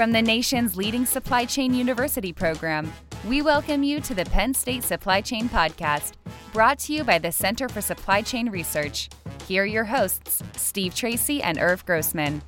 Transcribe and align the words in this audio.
From 0.00 0.12
the 0.12 0.22
nation's 0.22 0.78
leading 0.78 1.04
supply 1.04 1.44
chain 1.44 1.74
university 1.74 2.32
program, 2.32 2.90
we 3.28 3.42
welcome 3.42 3.82
you 3.82 4.00
to 4.00 4.14
the 4.14 4.24
Penn 4.24 4.54
State 4.54 4.82
Supply 4.82 5.20
Chain 5.20 5.46
Podcast, 5.46 6.12
brought 6.54 6.78
to 6.78 6.94
you 6.94 7.04
by 7.04 7.18
the 7.18 7.30
Center 7.30 7.68
for 7.68 7.82
Supply 7.82 8.22
Chain 8.22 8.48
Research. 8.48 9.10
Here 9.46 9.64
are 9.64 9.66
your 9.66 9.84
hosts, 9.84 10.42
Steve 10.56 10.94
Tracy 10.94 11.42
and 11.42 11.58
Irv 11.58 11.84
Grossman. 11.84 12.40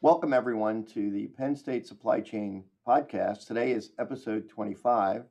Welcome, 0.00 0.32
everyone, 0.32 0.84
to 0.86 1.12
the 1.12 1.28
Penn 1.38 1.54
State 1.54 1.86
Supply 1.86 2.20
Chain 2.20 2.64
Podcast. 2.84 3.46
Today 3.46 3.70
is 3.70 3.92
episode 4.00 4.48
25, 4.48 5.26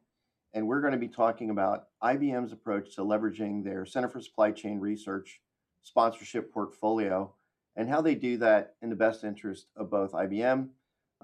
and 0.54 0.66
we're 0.66 0.80
going 0.80 0.94
to 0.94 0.98
be 0.98 1.10
talking 1.10 1.50
about 1.50 1.88
IBM's 2.02 2.54
approach 2.54 2.96
to 2.96 3.02
leveraging 3.02 3.66
their 3.66 3.86
Center 3.86 4.08
for 4.08 4.22
Supply 4.22 4.52
Chain 4.52 4.80
Research 4.80 5.42
sponsorship 5.90 6.54
portfolio 6.54 7.34
and 7.76 7.90
how 7.90 8.02
they 8.02 8.16
do 8.16 8.38
that 8.38 8.76
in 8.82 8.90
the 8.90 8.96
best 8.96 9.24
interest 9.24 9.68
of 9.76 9.90
both 9.90 10.12
IBM, 10.12 10.70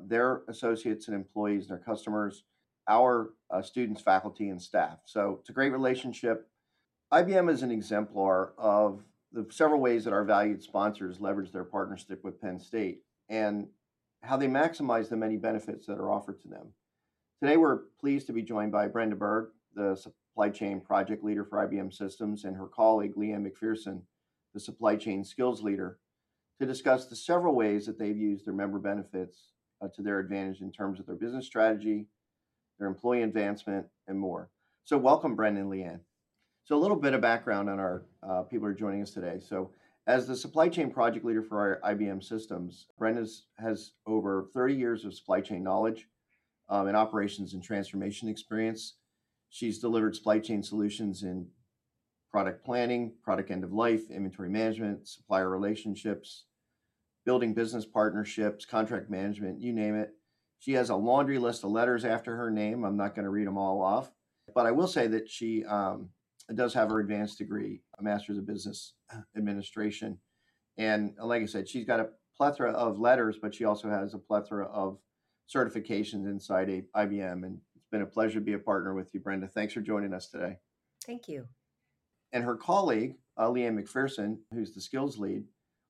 their 0.02 0.42
associates 0.48 1.08
and 1.08 1.16
employees, 1.16 1.64
and 1.64 1.72
their 1.72 1.86
customers, 1.86 2.44
our 2.88 3.34
uh, 3.52 3.62
students, 3.62 4.02
faculty, 4.02 4.50
and 4.50 4.62
staff. 4.62 5.00
So 5.06 5.38
it's 5.40 5.50
a 5.50 5.54
great 5.54 5.72
relationship. 5.72 6.48
IBM 7.14 7.50
is 7.50 7.62
an 7.62 7.72
exemplar 7.72 8.54
of 8.58 9.04
the 9.32 9.46
several 9.50 9.80
ways 9.80 10.04
that 10.06 10.14
our 10.14 10.24
valued 10.24 10.64
sponsors 10.64 11.20
leverage 11.20 11.52
their 11.52 11.64
partnership 11.64 12.24
with 12.24 12.42
Penn 12.42 12.60
State 12.60 13.02
and 13.30 13.68
how 14.24 14.38
they 14.38 14.48
maximize 14.48 15.10
the 15.10 15.18
many 15.18 15.38
benefits 15.38 15.86
that 15.86 16.00
are 16.00 16.12
offered 16.12 16.42
to 16.42 16.48
them. 16.48 16.70
Today, 17.42 17.58
we're 17.58 17.82
pleased 18.00 18.28
to 18.28 18.34
be 18.34 18.42
joined 18.42 18.72
by 18.72 18.88
Brenda 18.88 19.16
Berg, 19.16 19.50
the 19.76 19.96
supply 19.96 20.50
chain 20.50 20.80
project 20.80 21.24
leader 21.24 21.44
for 21.44 21.68
IBM 21.68 21.94
Systems, 21.94 22.46
and 22.46 22.56
her 22.56 22.68
colleague, 22.68 23.16
Lianne 23.16 23.46
McPherson, 23.46 24.02
the 24.56 24.60
supply 24.60 24.96
chain 24.96 25.24
skills 25.24 25.62
leader, 25.62 26.00
to 26.60 26.66
discuss 26.66 27.06
the 27.06 27.16
several 27.16 27.54
ways 27.54 27.86
that 27.86 28.00
they've 28.00 28.18
used 28.18 28.48
their 28.48 28.54
member 28.54 28.80
benefits 28.80 29.52
uh, 29.82 29.88
to 29.94 30.02
their 30.02 30.20
advantage 30.20 30.62
in 30.62 30.72
terms 30.72 31.00
of 31.00 31.06
their 31.06 31.18
business 31.18 31.46
strategy, 31.46 32.08
their 32.80 32.88
employee 32.88 33.22
advancement, 33.22 33.86
and 34.08 34.18
more. 34.18 34.50
So, 34.86 34.98
welcome, 34.98 35.36
Brendan 35.36 35.70
Lianne. 35.70 36.00
So, 36.64 36.78
a 36.78 36.80
little 36.80 36.96
bit 36.96 37.14
of 37.14 37.22
background 37.22 37.70
on 37.70 37.80
our 37.80 38.06
uh, 38.28 38.44
people 38.44 38.66
who 38.66 38.72
are 38.72 38.74
joining 38.74 39.02
us 39.02 39.12
today. 39.12 39.40
So, 39.46 39.72
as 40.08 40.26
the 40.26 40.36
supply 40.36 40.70
chain 40.70 40.90
project 40.90 41.26
leader 41.26 41.44
for 41.44 41.60
our 41.84 41.94
IBM 41.94 42.24
systems, 42.24 42.88
Brenda 42.98 43.28
has 43.58 43.92
over 44.08 44.48
30 44.54 44.74
years 44.76 45.04
of 45.04 45.14
supply 45.14 45.42
chain 45.42 45.64
knowledge 45.64 46.08
um, 46.70 46.88
and 46.88 46.96
operations 46.96 47.54
and 47.54 47.62
transformation 47.62 48.30
experience. 48.30 48.96
She's 49.50 49.80
delivered 49.80 50.16
supply 50.16 50.40
chain 50.40 50.64
solutions 50.64 51.24
in 51.24 51.48
product 52.36 52.66
planning, 52.66 53.14
product 53.24 53.50
end 53.50 53.64
of 53.64 53.72
life, 53.72 54.12
inventory 54.12 54.50
management, 54.50 55.08
supplier 55.08 55.50
relationships, 55.50 56.44
building 57.26 57.54
business 57.54 57.86
partnerships, 57.86 58.66
contract 58.66 59.10
management, 59.10 59.62
you 59.62 59.72
name 59.72 59.96
it. 59.96 60.10
She 60.60 60.74
has 60.74 60.90
a 60.90 60.98
laundry 60.98 61.40
list 61.40 61.64
of 61.64 61.72
letters 61.72 62.04
after 62.04 62.36
her 62.36 62.52
name. 62.52 62.84
I'm 62.84 62.98
not 62.98 63.16
going 63.16 63.24
to 63.24 63.30
read 63.30 63.48
them 63.48 63.58
all 63.58 63.82
off, 63.82 64.12
but 64.54 64.66
I 64.66 64.72
will 64.72 64.90
say 64.90 65.08
that 65.08 65.30
she 65.30 65.64
um, 65.64 66.10
does 66.54 66.74
have 66.74 66.90
her 66.90 67.00
advanced 67.00 67.38
degree, 67.38 67.82
a 68.00 68.04
master's 68.04 68.38
of 68.38 68.46
business 68.46 68.96
administration. 69.38 70.18
And 70.78 71.14
like 71.18 71.42
I 71.42 71.46
said, 71.46 71.70
she's 71.70 71.86
got 71.86 72.02
a 72.02 72.10
plethora 72.36 72.74
of 72.74 73.00
letters, 73.00 73.38
but 73.42 73.56
she 73.56 73.64
also 73.64 73.90
has 73.90 74.14
a 74.14 74.20
plethora 74.20 74.66
of 74.66 74.98
certifications 75.50 76.26
inside 76.26 76.68
IBM. 76.98 77.46
And 77.46 77.60
it's 77.78 77.88
been 77.94 78.02
a 78.02 78.06
pleasure 78.06 78.40
to 78.40 78.46
be 78.46 78.56
a 78.56 78.60
partner 78.60 78.94
with 78.94 79.14
you, 79.14 79.22
Brenda. 79.22 79.48
Thanks 79.48 79.74
for 79.74 79.80
joining 79.80 80.14
us 80.14 80.28
today. 80.28 80.58
Thank 81.06 81.30
you. 81.30 81.48
And 82.36 82.44
her 82.44 82.58
colleague, 82.58 83.16
uh, 83.38 83.48
Lianne 83.48 83.82
McPherson, 83.82 84.40
who's 84.54 84.74
the 84.74 84.82
skills 84.82 85.18
lead, 85.18 85.46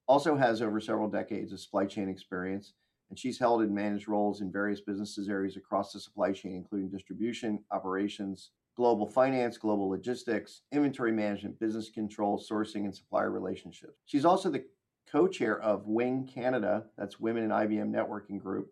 also 0.07 0.35
has 0.35 0.61
over 0.61 0.79
several 0.79 1.09
decades 1.09 1.51
of 1.51 1.59
supply 1.59 1.88
chain 1.88 2.07
experience. 2.07 2.73
And 3.09 3.17
she's 3.17 3.39
held 3.39 3.63
and 3.63 3.73
managed 3.73 4.07
roles 4.07 4.41
in 4.41 4.51
various 4.51 4.79
businesses 4.79 5.28
areas 5.28 5.57
across 5.57 5.91
the 5.91 6.00
supply 6.00 6.33
chain, 6.33 6.53
including 6.53 6.89
distribution, 6.89 7.63
operations, 7.72 8.51
global 8.78 9.07
finance, 9.07 9.57
global 9.57 9.89
logistics, 9.89 10.61
inventory 10.72 11.11
management, 11.11 11.59
business 11.59 11.89
control, 11.89 12.38
sourcing, 12.39 12.85
and 12.85 12.95
supplier 12.95 13.31
relationships. 13.31 13.97
She's 14.06 14.25
also 14.25 14.51
the 14.51 14.66
co 15.12 15.27
chair 15.27 15.59
of 15.59 15.88
WING 15.88 16.27
Canada, 16.27 16.85
that's 16.95 17.19
Women 17.19 17.45
in 17.45 17.50
IBM 17.50 17.89
Networking 17.89 18.39
Group, 18.39 18.72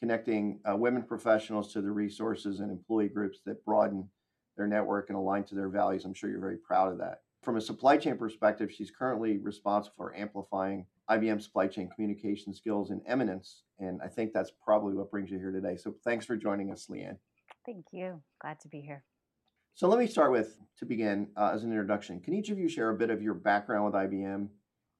connecting 0.00 0.58
uh, 0.68 0.74
women 0.74 1.04
professionals 1.04 1.72
to 1.74 1.80
the 1.80 1.92
resources 1.92 2.58
and 2.58 2.72
employee 2.72 3.08
groups 3.08 3.38
that 3.46 3.64
broaden 3.64 4.08
their 4.56 4.66
network 4.66 5.08
and 5.08 5.16
align 5.16 5.44
to 5.44 5.54
their 5.54 5.68
values. 5.68 6.04
I'm 6.04 6.14
sure 6.14 6.30
you're 6.30 6.40
very 6.40 6.56
proud 6.58 6.92
of 6.92 6.98
that. 6.98 7.20
From 7.42 7.56
a 7.56 7.60
supply 7.60 7.96
chain 7.96 8.16
perspective, 8.16 8.72
she's 8.72 8.90
currently 8.90 9.38
responsible 9.38 9.94
for 9.96 10.16
amplifying 10.16 10.86
IBM 11.10 11.42
supply 11.42 11.66
chain 11.66 11.90
communication 11.94 12.54
skills 12.54 12.90
and 12.90 13.02
eminence. 13.06 13.62
And 13.78 14.00
I 14.02 14.08
think 14.08 14.32
that's 14.32 14.50
probably 14.64 14.94
what 14.94 15.10
brings 15.10 15.30
you 15.30 15.38
here 15.38 15.52
today. 15.52 15.76
So 15.76 15.94
thanks 16.04 16.24
for 16.24 16.36
joining 16.36 16.70
us, 16.70 16.86
Lianne. 16.90 17.18
Thank 17.66 17.86
you. 17.92 18.22
Glad 18.40 18.60
to 18.60 18.68
be 18.68 18.80
here. 18.80 19.04
So 19.74 19.88
let 19.88 19.98
me 19.98 20.06
start 20.06 20.30
with, 20.30 20.56
to 20.78 20.86
begin, 20.86 21.28
uh, 21.36 21.50
as 21.52 21.64
an 21.64 21.70
introduction, 21.70 22.20
can 22.20 22.32
each 22.32 22.48
of 22.48 22.58
you 22.58 22.68
share 22.68 22.90
a 22.90 22.94
bit 22.94 23.10
of 23.10 23.20
your 23.20 23.34
background 23.34 23.84
with 23.86 23.94
IBM 23.94 24.48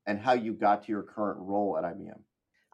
and 0.06 0.18
how 0.18 0.32
you 0.32 0.52
got 0.52 0.82
to 0.84 0.92
your 0.92 1.02
current 1.02 1.38
role 1.40 1.78
at 1.78 1.84
IBM? 1.84 2.18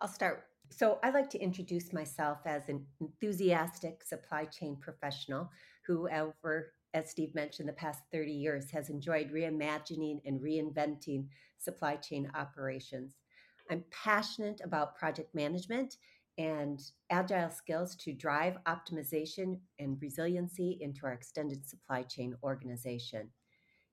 I'll 0.00 0.08
start. 0.08 0.44
So 0.70 0.98
I 1.02 1.10
like 1.10 1.28
to 1.30 1.38
introduce 1.38 1.92
myself 1.92 2.38
as 2.46 2.68
an 2.68 2.86
enthusiastic 3.00 4.02
supply 4.02 4.46
chain 4.46 4.76
professional 4.80 5.50
who, 5.86 6.08
over, 6.10 6.72
as 6.94 7.10
Steve 7.10 7.34
mentioned, 7.34 7.68
the 7.68 7.74
past 7.74 8.02
30 8.12 8.32
years 8.32 8.70
has 8.70 8.90
enjoyed 8.90 9.32
reimagining 9.32 10.20
and 10.24 10.40
reinventing 10.40 11.26
supply 11.58 11.96
chain 11.96 12.30
operations. 12.34 13.14
I'm 13.70 13.84
passionate 13.90 14.60
about 14.64 14.96
project 14.96 15.34
management 15.34 15.96
and 16.38 16.80
agile 17.10 17.50
skills 17.50 17.94
to 17.96 18.12
drive 18.12 18.56
optimization 18.66 19.58
and 19.78 19.98
resiliency 20.00 20.78
into 20.80 21.04
our 21.04 21.12
extended 21.12 21.68
supply 21.68 22.02
chain 22.02 22.34
organization. 22.42 23.28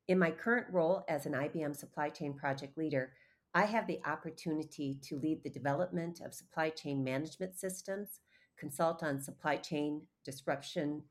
In 0.07 0.17
my 0.17 0.31
current 0.31 0.67
role 0.71 1.03
as 1.09 1.25
an 1.25 1.33
IBM 1.33 1.75
supply 1.75 2.09
chain 2.09 2.33
project 2.33 2.77
leader, 2.77 3.11
I 3.53 3.65
have 3.65 3.87
the 3.87 3.99
opportunity 4.05 4.97
to 5.03 5.19
lead 5.19 5.43
the 5.43 5.49
development 5.49 6.21
of 6.23 6.33
supply 6.33 6.69
chain 6.69 7.03
management 7.03 7.57
systems, 7.57 8.21
consult 8.57 9.03
on 9.03 9.21
supply 9.21 9.57
chain 9.57 10.01
disruption 10.23 11.03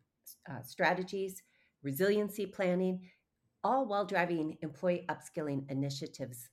uh, 0.51 0.63
strategies, 0.63 1.43
resiliency 1.83 2.47
planning, 2.47 3.01
all 3.63 3.87
while 3.87 4.05
driving 4.05 4.57
employee 4.63 5.07
upskilling 5.09 5.71
initiatives. 5.71 6.49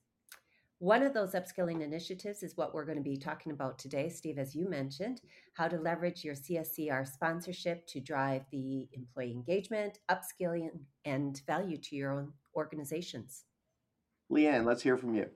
One 0.78 1.02
of 1.02 1.14
those 1.14 1.32
upskilling 1.32 1.80
initiatives 1.82 2.42
is 2.42 2.56
what 2.56 2.74
we're 2.74 2.84
going 2.84 2.98
to 2.98 3.02
be 3.02 3.16
talking 3.16 3.52
about 3.52 3.78
today, 3.78 4.08
Steve, 4.08 4.38
as 4.38 4.54
you 4.54 4.68
mentioned, 4.68 5.20
how 5.54 5.68
to 5.68 5.78
leverage 5.78 6.24
your 6.24 6.34
CSCR 6.34 7.06
sponsorship 7.06 7.86
to 7.86 8.00
drive 8.00 8.42
the 8.50 8.88
employee 8.92 9.32
engagement, 9.32 9.98
upskilling, 10.10 10.68
and 11.04 11.40
value 11.46 11.78
to 11.78 11.96
your 11.96 12.12
own 12.12 12.32
organizations. 12.56 13.44
Lianne, 14.30 14.64
let's 14.64 14.82
hear 14.82 14.96
from 14.96 15.14
you. 15.14 15.30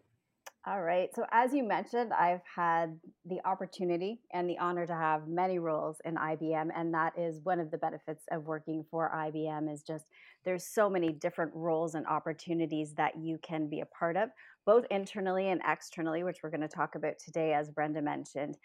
All 0.69 0.83
right. 0.83 1.09
So, 1.15 1.25
as 1.33 1.55
you 1.55 1.65
mentioned, 1.65 2.13
I've 2.13 2.43
had 2.55 3.01
the 3.25 3.39
opportunity 3.47 4.21
and 4.35 4.51
the 4.51 4.59
honor 4.59 4.87
to 4.87 4.93
have 4.93 5.27
many 5.27 5.59
roles 5.59 5.97
in 6.05 6.17
IBM, 6.17 6.69
and 6.77 6.93
that 6.93 7.15
is 7.19 7.41
one 7.43 7.59
of 7.59 7.71
the 7.71 7.79
benefits 7.79 8.25
of 8.31 8.45
working 8.45 8.85
for 8.91 9.11
IBM. 9.15 9.73
Is 9.73 9.83
just 9.83 10.05
there's 10.45 10.67
so 10.67 10.91
many 10.91 11.11
different 11.11 11.53
roles 11.55 11.95
and 11.95 12.07
opportunities 12.07 12.93
that 12.99 13.19
you 13.19 13.39
can 13.43 13.71
be 13.71 13.81
a 13.81 13.87
part 13.87 14.19
of, 14.19 14.29
both 14.67 14.85
internally 14.91 15.49
and 15.49 15.63
externally, 15.67 16.23
which 16.23 16.41
we're 16.43 16.51
going 16.51 16.61
to 16.61 16.69
talk 16.69 16.97
about 16.97 17.15
today, 17.19 17.55
as 17.55 17.71
Brenda 17.71 18.03
mentioned. 18.03 18.59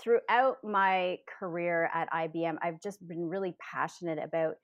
Throughout 0.00 0.58
my 0.62 1.18
career 1.40 1.90
at 1.92 2.08
IBM, 2.12 2.58
I've 2.62 2.80
just 2.80 3.04
been 3.08 3.28
really 3.28 3.56
passionate 3.58 4.20
about 4.22 4.54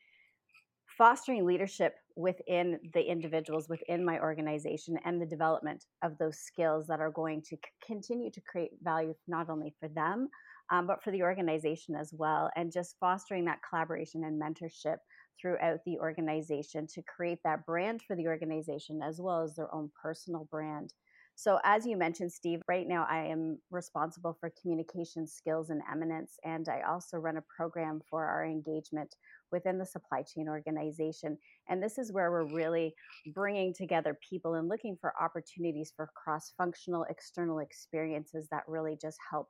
fostering 0.96 1.44
leadership 1.44 1.96
within 2.16 2.78
the 2.92 3.02
individuals 3.02 3.68
within 3.68 4.04
my 4.04 4.20
organization 4.20 4.98
and 5.04 5.20
the 5.20 5.26
development 5.26 5.84
of 6.02 6.16
those 6.18 6.38
skills 6.38 6.86
that 6.86 7.00
are 7.00 7.10
going 7.10 7.42
to 7.42 7.56
continue 7.84 8.30
to 8.30 8.40
create 8.40 8.70
value 8.82 9.14
not 9.26 9.50
only 9.50 9.74
for 9.80 9.88
them 9.88 10.28
um, 10.70 10.86
but 10.86 11.02
for 11.02 11.10
the 11.10 11.22
organization 11.22 11.94
as 11.94 12.12
well 12.12 12.50
and 12.56 12.72
just 12.72 12.96
fostering 13.00 13.44
that 13.44 13.58
collaboration 13.68 14.24
and 14.24 14.40
mentorship 14.40 14.96
throughout 15.40 15.80
the 15.84 15.98
organization 15.98 16.86
to 16.86 17.02
create 17.02 17.38
that 17.44 17.66
brand 17.66 18.00
for 18.06 18.14
the 18.14 18.26
organization 18.26 19.00
as 19.02 19.20
well 19.20 19.42
as 19.42 19.54
their 19.54 19.74
own 19.74 19.90
personal 20.00 20.46
brand 20.50 20.92
so, 21.36 21.58
as 21.64 21.84
you 21.84 21.96
mentioned, 21.96 22.32
Steve, 22.32 22.62
right 22.68 22.86
now 22.86 23.06
I 23.10 23.24
am 23.24 23.58
responsible 23.70 24.36
for 24.38 24.52
communication 24.60 25.26
skills 25.26 25.70
and 25.70 25.82
eminence, 25.90 26.38
and 26.44 26.68
I 26.68 26.82
also 26.82 27.18
run 27.18 27.36
a 27.38 27.42
program 27.42 28.00
for 28.08 28.24
our 28.24 28.44
engagement 28.46 29.16
within 29.50 29.76
the 29.78 29.86
supply 29.86 30.22
chain 30.22 30.48
organization. 30.48 31.36
And 31.68 31.82
this 31.82 31.98
is 31.98 32.12
where 32.12 32.30
we're 32.30 32.54
really 32.54 32.94
bringing 33.34 33.74
together 33.74 34.16
people 34.28 34.54
and 34.54 34.68
looking 34.68 34.96
for 35.00 35.12
opportunities 35.20 35.92
for 35.94 36.08
cross 36.14 36.52
functional 36.56 37.04
external 37.10 37.58
experiences 37.58 38.46
that 38.52 38.62
really 38.68 38.96
just 39.00 39.18
help 39.28 39.48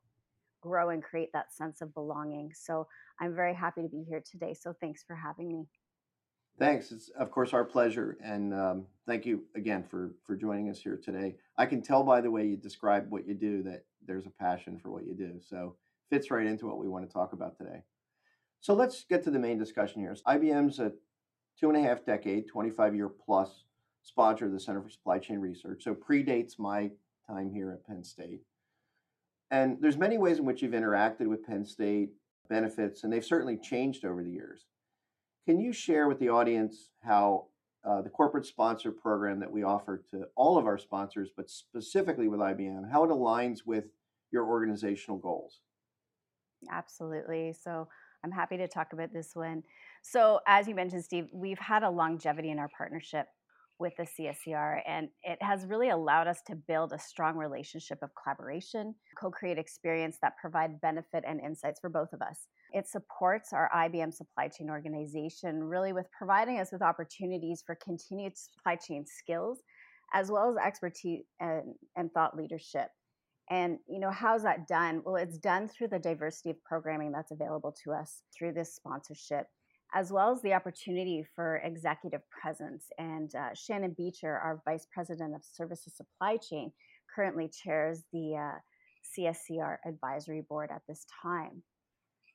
grow 0.63 0.89
and 0.89 1.03
create 1.03 1.29
that 1.35 1.53
sense 1.53 1.83
of 1.83 1.93
belonging. 1.93 2.51
So, 2.55 2.87
I'm 3.21 3.35
very 3.35 3.55
happy 3.55 3.83
to 3.83 3.89
be 3.89 4.05
here 4.09 4.23
today. 4.25 4.55
So, 4.55 4.75
thanks 4.81 5.05
for 5.07 5.15
having 5.15 5.49
me. 5.49 5.67
Thanks. 6.59 6.93
It's 6.93 7.09
of 7.19 7.31
course 7.33 7.53
our 7.53 7.65
pleasure, 7.65 8.17
and 8.23 8.55
um, 8.55 8.87
thank 9.07 9.27
you 9.27 9.43
again 9.57 9.83
for 9.83 10.15
for 10.25 10.37
joining 10.37 10.71
us 10.71 10.79
here 10.79 10.97
today. 10.97 11.35
I 11.59 11.67
can 11.67 11.83
tell 11.83 12.05
by 12.05 12.21
the 12.21 12.31
way 12.31 12.47
you 12.47 12.57
describe 12.57 13.07
what 13.11 13.27
you 13.27 13.35
do 13.35 13.63
that 13.65 13.85
there's 14.07 14.27
a 14.27 14.31
passion 14.31 14.79
for 14.79 14.91
what 14.91 15.05
you 15.05 15.15
do. 15.15 15.41
So 15.41 15.75
fits 16.11 16.31
right 16.31 16.47
into 16.47 16.67
what 16.67 16.79
we 16.79 16.89
want 16.89 17.07
to 17.09 17.13
talk 17.13 17.33
about 17.33 17.57
today. 17.57 17.83
So 18.61 18.73
let's 18.73 19.05
get 19.05 19.25
to 19.25 19.31
the 19.31 19.39
main 19.39 19.59
discussion 19.59 20.01
here. 20.01 20.17
IBM's 20.27 20.79
a 20.79 20.93
two 21.59 21.71
and 21.71 21.77
a 21.77 21.83
half 21.83 22.05
decade, 22.05 22.47
25 22.47 22.95
year 22.95 23.09
plus 23.09 23.65
sponsor 24.03 24.47
of 24.47 24.53
the 24.53 24.61
Center 24.61 24.81
for 24.81 24.91
Supply 24.91 25.19
Chain 25.19 25.41
Research. 25.41 25.83
So 25.83 25.95
predates 25.95 26.59
my 26.59 26.91
time 27.27 27.51
here 27.51 27.73
at 27.73 27.87
Penn 27.87 28.05
State. 28.05 28.43
And 29.51 29.79
there's 29.81 29.97
many 29.97 30.19
ways 30.19 30.39
in 30.39 30.45
which 30.45 30.63
you've 30.63 30.73
interacted 30.73 31.27
with 31.27 31.45
Penn 31.45 31.65
State 31.65 32.11
benefits, 32.49 33.03
and 33.03 33.13
they've 33.13 33.25
certainly 33.25 33.57
changed 33.57 34.05
over 34.05 34.23
the 34.23 34.31
years. 34.31 34.67
Can 35.47 35.61
you 35.61 35.73
share 35.73 36.09
with 36.09 36.19
the 36.19 36.31
audience 36.31 36.89
how 37.03 37.47
uh, 37.85 38.01
the 38.01 38.09
corporate 38.09 38.47
sponsor 38.47 38.91
program 38.91 39.39
that 39.41 39.51
we 39.51 39.63
offer 39.63 40.03
to 40.11 40.25
all 40.37 40.57
of 40.57 40.67
our 40.67 40.79
sponsors, 40.79 41.29
but 41.37 41.51
specifically 41.51 42.29
with 42.29 42.41
IBM, 42.41 42.91
how 42.91 43.05
it 43.05 43.11
aligns 43.11 43.59
with 43.67 43.85
your 44.33 44.47
organizational 44.47 45.19
goals? 45.19 45.61
Absolutely. 46.71 47.53
So 47.53 47.89
I'm 48.25 48.33
happy 48.33 48.57
to 48.57 48.67
talk 48.67 48.95
about 48.95 49.13
this 49.13 49.33
one. 49.35 49.63
So, 50.01 50.41
as 50.47 50.67
you 50.67 50.75
mentioned, 50.75 51.05
Steve, 51.05 51.29
we've 51.31 51.59
had 51.59 51.83
a 51.83 51.91
longevity 51.91 52.51
in 52.51 52.59
our 52.59 52.71
partnership 52.75 53.27
with 53.79 53.93
the 53.97 54.07
CSCR, 54.07 54.81
and 54.87 55.09
it 55.23 55.39
has 55.43 55.67
really 55.67 55.91
allowed 55.91 56.29
us 56.29 56.41
to 56.47 56.55
build 56.55 56.93
a 56.93 56.99
strong 56.99 57.37
relationship 57.37 57.99
of 58.03 58.11
collaboration, 58.23 58.95
co 59.19 59.31
create 59.31 59.59
experience 59.59 60.19
that 60.23 60.37
provide 60.41 60.81
benefit 60.81 61.25
and 61.27 61.41
insights 61.41 61.81
for 61.81 61.91
both 61.91 62.13
of 62.13 62.23
us. 62.23 62.47
It 62.73 62.87
supports 62.89 63.53
our 63.53 63.71
IBM 63.75 64.13
supply 64.13 64.49
chain 64.49 64.71
organization, 64.71 65.63
really 65.63 65.93
with 65.93 66.07
providing 66.17 66.61
us 66.61 66.71
with 66.73 66.83
opportunities 66.83 67.63
for 67.67 67.77
continued 67.77 68.37
supply 68.37 68.77
chain 68.77 69.05
skills, 69.07 69.61
as 70.13 70.31
well 70.31 70.51
as 70.51 70.65
expertise 70.65 71.23
and, 71.41 71.75
and 71.97 72.13
thought 72.13 72.37
leadership. 72.37 72.89
And 73.51 73.79
you 73.89 74.01
know, 74.01 74.11
how's 74.11 74.43
that 74.45 74.67
done? 74.69 75.03
Well, 75.05 75.17
it's 75.17 75.39
done 75.39 75.69
through 75.69 75.89
the 75.89 75.99
diversity 75.99 76.51
of 76.51 76.65
programming 76.65 77.13
that's 77.13 77.33
available 77.33 77.75
to 77.85 77.93
us 77.93 78.23
through 78.37 78.55
this 78.55 78.75
sponsorship 78.75 79.47
as 79.95 80.13
well 80.13 80.33
as 80.33 80.43
the 80.43 80.53
opportunity 80.53 81.25
for 81.35 81.59
executive 81.59 82.23
presence. 82.31 82.87
And 82.99 83.35
uh, 83.35 83.55
Shannon 83.55 83.95
Beecher, 83.97 84.37
our 84.37 84.61
Vice 84.65 84.87
President 84.93 85.35
of 85.35 85.43
Services 85.45 85.95
Supply 85.97 86.37
Chain, 86.37 86.73
currently 87.15 87.49
chairs 87.49 88.03
the 88.13 88.37
uh, 88.37 88.59
CSCR 89.17 89.77
Advisory 89.87 90.43
Board 90.49 90.71
at 90.75 90.83
this 90.89 91.07
time. 91.23 91.63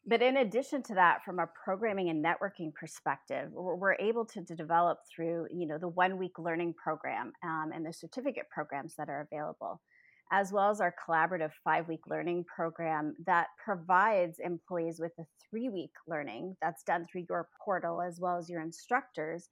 But 0.06 0.22
in 0.22 0.38
addition 0.38 0.82
to 0.84 0.94
that, 0.96 1.24
from 1.26 1.40
a 1.40 1.50
programming 1.66 2.10
and 2.10 2.24
networking 2.24 2.74
perspective, 2.74 3.50
we're 3.52 3.96
able 3.96 4.26
to, 4.28 4.44
to 4.46 4.56
develop 4.56 5.00
through 5.14 5.48
you 5.54 5.68
know 5.68 5.78
the 5.78 5.90
one 5.90 6.18
week 6.18 6.40
learning 6.40 6.74
program 6.82 7.34
um, 7.44 7.72
and 7.76 7.86
the 7.86 7.92
certificate 7.92 8.46
programs 8.50 8.96
that 8.98 9.10
are 9.10 9.28
available 9.32 9.82
as 10.32 10.52
well 10.52 10.70
as 10.70 10.80
our 10.80 10.94
collaborative 11.08 11.52
five 11.64 11.88
week 11.88 12.02
learning 12.08 12.46
program 12.54 13.16
that 13.26 13.48
provides 13.64 14.38
employees 14.40 15.00
with 15.00 15.12
a 15.20 15.24
three 15.50 15.70
week 15.70 15.92
learning 16.08 16.56
that's 16.62 16.84
done 16.84 17.06
through 17.12 17.26
your 17.30 17.48
portal 17.64 18.02
as 18.02 18.20
well 18.20 18.38
as 18.38 18.50
your 18.50 18.62
instructors. 18.62 19.50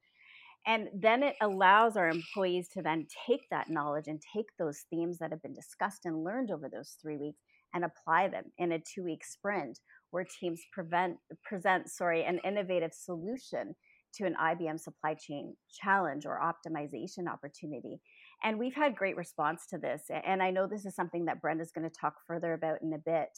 And 0.65 0.89
then 0.93 1.23
it 1.23 1.35
allows 1.41 1.95
our 1.95 2.09
employees 2.09 2.67
to 2.73 2.81
then 2.81 3.07
take 3.25 3.41
that 3.51 3.69
knowledge 3.69 4.07
and 4.07 4.21
take 4.35 4.47
those 4.59 4.83
themes 4.89 5.17
that 5.19 5.31
have 5.31 5.41
been 5.41 5.53
discussed 5.53 6.05
and 6.05 6.23
learned 6.23 6.51
over 6.51 6.69
those 6.69 6.97
three 7.01 7.17
weeks 7.17 7.39
and 7.73 7.85
apply 7.85 8.27
them 8.27 8.45
in 8.57 8.71
a 8.73 8.79
two 8.79 9.03
week 9.03 9.23
sprint 9.23 9.79
where 10.11 10.25
teams 10.39 10.61
prevent, 10.73 11.17
present 11.43 11.89
sorry, 11.89 12.23
an 12.23 12.39
innovative 12.43 12.93
solution 12.93 13.75
to 14.15 14.25
an 14.25 14.35
IBM 14.41 14.79
supply 14.79 15.15
chain 15.15 15.55
challenge 15.81 16.25
or 16.25 16.39
optimization 16.39 17.27
opportunity. 17.31 17.99
And 18.43 18.59
we've 18.59 18.75
had 18.75 18.95
great 18.95 19.17
response 19.17 19.65
to 19.67 19.77
this. 19.77 20.03
And 20.25 20.43
I 20.43 20.51
know 20.51 20.67
this 20.67 20.85
is 20.85 20.95
something 20.95 21.25
that 21.25 21.41
Brenda's 21.41 21.71
going 21.71 21.89
to 21.89 21.95
talk 21.95 22.15
further 22.25 22.53
about 22.53 22.81
in 22.81 22.93
a 22.93 22.97
bit. 22.97 23.29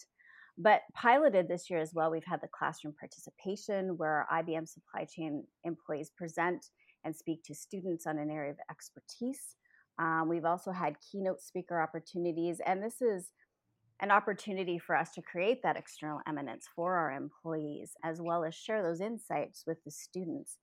But 0.57 0.81
piloted 0.93 1.47
this 1.47 1.69
year 1.69 1.79
as 1.79 1.93
well, 1.93 2.11
we've 2.11 2.25
had 2.25 2.41
the 2.41 2.49
classroom 2.49 2.93
participation 2.99 3.97
where 3.97 4.27
IBM 4.31 4.67
supply 4.67 5.05
chain 5.05 5.45
employees 5.63 6.11
present 6.17 6.65
and 7.05 7.15
speak 7.15 7.43
to 7.45 7.55
students 7.55 8.05
on 8.05 8.17
an 8.17 8.29
area 8.29 8.51
of 8.51 8.57
expertise. 8.69 9.55
Um, 9.99 10.27
we've 10.27 10.45
also 10.45 10.71
had 10.71 10.95
keynote 10.99 11.41
speaker 11.41 11.81
opportunities, 11.81 12.59
and 12.65 12.83
this 12.83 13.01
is 13.01 13.31
an 14.01 14.11
opportunity 14.11 14.79
for 14.79 14.95
us 14.95 15.11
to 15.11 15.21
create 15.21 15.61
that 15.63 15.77
external 15.77 16.19
eminence 16.27 16.67
for 16.73 16.95
our 16.95 17.11
employees, 17.11 17.95
as 18.03 18.21
well 18.21 18.43
as 18.43 18.55
share 18.55 18.81
those 18.81 19.01
insights 19.01 19.63
with 19.67 19.83
the 19.83 19.91
students. 19.91 20.57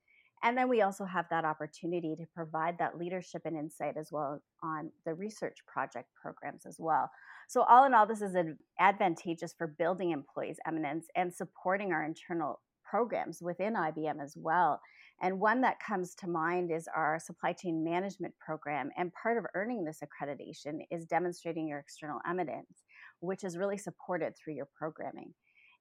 And 0.46 0.56
then 0.56 0.68
we 0.68 0.82
also 0.82 1.04
have 1.04 1.26
that 1.30 1.44
opportunity 1.44 2.14
to 2.14 2.24
provide 2.32 2.78
that 2.78 2.96
leadership 2.96 3.42
and 3.46 3.56
insight 3.56 3.96
as 3.96 4.12
well 4.12 4.40
on 4.62 4.92
the 5.04 5.12
research 5.12 5.56
project 5.66 6.08
programs 6.14 6.66
as 6.66 6.76
well. 6.78 7.10
So, 7.48 7.64
all 7.64 7.84
in 7.84 7.94
all, 7.94 8.06
this 8.06 8.22
is 8.22 8.36
advantageous 8.78 9.52
for 9.58 9.66
building 9.66 10.12
employees' 10.12 10.60
eminence 10.64 11.06
and 11.16 11.34
supporting 11.34 11.92
our 11.92 12.04
internal 12.04 12.60
programs 12.88 13.42
within 13.42 13.74
IBM 13.74 14.22
as 14.22 14.34
well. 14.36 14.80
And 15.20 15.40
one 15.40 15.62
that 15.62 15.80
comes 15.80 16.14
to 16.16 16.28
mind 16.28 16.70
is 16.70 16.86
our 16.94 17.18
supply 17.18 17.52
chain 17.52 17.82
management 17.82 18.32
program. 18.38 18.90
And 18.96 19.12
part 19.20 19.38
of 19.38 19.46
earning 19.56 19.84
this 19.84 20.00
accreditation 20.00 20.78
is 20.92 21.06
demonstrating 21.06 21.66
your 21.66 21.80
external 21.80 22.20
eminence, 22.24 22.84
which 23.18 23.42
is 23.42 23.58
really 23.58 23.78
supported 23.78 24.34
through 24.36 24.54
your 24.54 24.68
programming. 24.78 25.34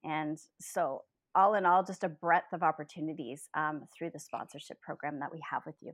And 0.04 0.40
so 0.60 1.04
all 1.36 1.56
in 1.56 1.66
all, 1.66 1.84
just 1.84 2.04
a 2.04 2.10
breadth 2.10 2.54
of 2.54 2.64
opportunities 2.64 3.50
um, 3.54 3.84
through 3.96 4.12
the 4.12 4.20
sponsorship 4.20 4.82
program 4.82 5.20
that 5.20 5.32
we 5.32 5.42
have 5.50 5.64
with 5.66 5.76
you. 5.82 5.92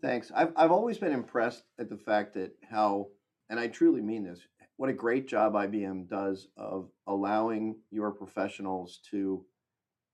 Thanks. 0.00 0.32
I've, 0.34 0.52
I've 0.56 0.72
always 0.72 0.98
been 0.98 1.12
impressed 1.12 1.64
at 1.78 1.88
the 1.88 1.96
fact 1.96 2.34
that 2.34 2.52
how, 2.68 3.08
and 3.50 3.60
I 3.60 3.68
truly 3.68 4.00
mean 4.00 4.24
this, 4.24 4.40
what 4.76 4.90
a 4.90 4.94
great 4.94 5.28
job 5.28 5.52
IBM 5.52 6.08
does 6.08 6.48
of 6.56 6.90
allowing 7.06 7.76
your 7.90 8.10
professionals 8.10 9.00
to 9.10 9.44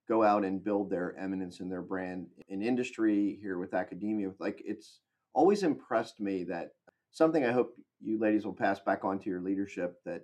go 0.09 0.23
out 0.23 0.45
and 0.45 0.63
build 0.63 0.91
their 0.91 1.17
eminence 1.19 1.61
in 1.61 1.69
their 1.69 1.83
brand 1.83 2.27
in 2.49 2.63
industry 2.63 3.39
here 3.41 3.59
with 3.59 3.73
academia. 3.73 4.31
Like 4.39 4.63
it's 4.65 5.01
always 5.33 5.63
impressed 5.63 6.21
me 6.21 6.45
that 6.45 6.73
something 7.13 7.45
I 7.45 7.53
hope 7.53 7.75
you 8.01 8.19
ladies 8.19 8.45
will 8.45 8.55
pass 8.55 8.81
back 8.81 9.05
on 9.05 9.19
to 9.21 9.31
your 9.31 9.41
leadership 9.41 9.97
that 10.05 10.23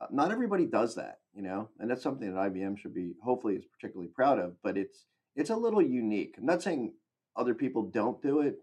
uh, 0.00 0.06
not 0.10 0.30
everybody 0.30 0.66
does 0.66 0.94
that, 0.96 1.19
you 1.34 1.42
know, 1.42 1.68
and 1.78 1.90
that's 1.90 2.02
something 2.02 2.32
that 2.32 2.52
IBM 2.52 2.78
should 2.78 2.94
be 2.94 3.14
hopefully 3.22 3.54
is 3.54 3.64
particularly 3.64 4.10
proud 4.14 4.38
of. 4.38 4.54
But 4.62 4.76
it's 4.76 5.06
it's 5.36 5.50
a 5.50 5.56
little 5.56 5.82
unique. 5.82 6.34
I'm 6.38 6.46
not 6.46 6.62
saying 6.62 6.94
other 7.36 7.54
people 7.54 7.82
don't 7.82 8.20
do 8.22 8.40
it, 8.40 8.58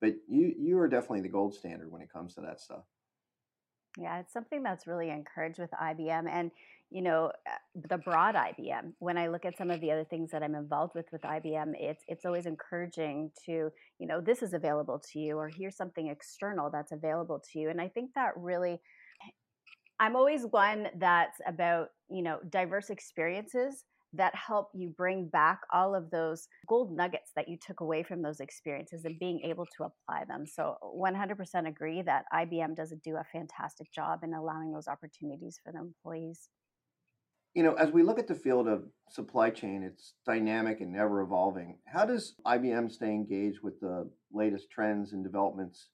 but 0.00 0.14
you 0.28 0.54
you 0.58 0.78
are 0.78 0.88
definitely 0.88 1.22
the 1.22 1.28
gold 1.28 1.54
standard 1.54 1.90
when 1.90 2.02
it 2.02 2.12
comes 2.12 2.34
to 2.34 2.42
that 2.42 2.60
stuff. 2.60 2.84
Yeah, 3.98 4.20
it's 4.20 4.32
something 4.32 4.62
that's 4.62 4.86
really 4.86 5.10
encouraged 5.10 5.58
with 5.58 5.70
IBM 5.70 6.26
and 6.30 6.50
you 6.90 7.02
know 7.02 7.32
uh, 7.46 7.82
the 7.88 7.98
broad 7.98 8.34
IBM. 8.34 8.92
When 8.98 9.16
I 9.16 9.28
look 9.28 9.44
at 9.44 9.56
some 9.56 9.70
of 9.70 9.80
the 9.80 9.90
other 9.90 10.04
things 10.04 10.30
that 10.30 10.42
I'm 10.42 10.54
involved 10.54 10.94
with 10.94 11.06
with 11.12 11.22
IBM, 11.22 11.72
it's 11.78 12.04
it's 12.08 12.24
always 12.24 12.46
encouraging 12.46 13.30
to 13.46 13.70
you 13.98 14.06
know 14.06 14.20
this 14.20 14.42
is 14.42 14.52
available 14.52 15.02
to 15.12 15.18
you 15.18 15.36
or 15.36 15.48
here's 15.48 15.76
something 15.76 16.08
external 16.08 16.70
that's 16.70 16.92
available 16.92 17.42
to 17.52 17.58
you, 17.58 17.70
and 17.70 17.80
I 17.80 17.88
think 17.88 18.10
that 18.14 18.32
really 18.36 18.80
I'm 20.02 20.16
always 20.16 20.42
one 20.50 20.88
that's 20.98 21.40
about, 21.46 21.90
you 22.10 22.22
know, 22.22 22.40
diverse 22.50 22.90
experiences 22.90 23.84
that 24.14 24.34
help 24.34 24.70
you 24.74 24.88
bring 24.88 25.28
back 25.28 25.60
all 25.72 25.94
of 25.94 26.10
those 26.10 26.48
gold 26.66 26.90
nuggets 26.96 27.30
that 27.36 27.48
you 27.48 27.56
took 27.64 27.78
away 27.78 28.02
from 28.02 28.20
those 28.20 28.40
experiences 28.40 29.04
and 29.04 29.16
being 29.20 29.40
able 29.44 29.64
to 29.76 29.84
apply 29.84 30.24
them. 30.24 30.44
So 30.44 30.74
100% 30.82 31.68
agree 31.68 32.02
that 32.02 32.24
IBM 32.34 32.74
does 32.74 32.92
do 33.04 33.14
a 33.14 33.24
fantastic 33.32 33.92
job 33.92 34.24
in 34.24 34.34
allowing 34.34 34.72
those 34.72 34.88
opportunities 34.88 35.60
for 35.64 35.72
the 35.72 35.78
employees. 35.78 36.48
You 37.54 37.62
know, 37.62 37.74
as 37.74 37.92
we 37.92 38.02
look 38.02 38.18
at 38.18 38.26
the 38.26 38.34
field 38.34 38.66
of 38.66 38.82
supply 39.08 39.50
chain, 39.50 39.84
it's 39.84 40.14
dynamic 40.26 40.80
and 40.80 40.96
ever 40.96 41.20
evolving. 41.20 41.78
How 41.86 42.04
does 42.06 42.34
IBM 42.44 42.90
stay 42.90 43.10
engaged 43.10 43.60
with 43.62 43.78
the 43.78 44.10
latest 44.32 44.68
trends 44.68 45.12
and 45.12 45.22
developments 45.22 45.90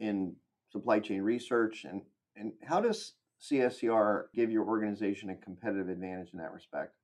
in 0.00 0.34
supply 0.72 0.98
chain 0.98 1.22
research 1.22 1.84
and 1.84 2.02
and 2.36 2.52
how 2.64 2.80
does 2.80 3.14
CSCR 3.40 4.24
give 4.34 4.50
your 4.50 4.66
organization 4.66 5.30
a 5.30 5.36
competitive 5.36 5.88
advantage 5.88 6.30
in 6.32 6.38
that 6.38 6.52
respect? 6.52 6.94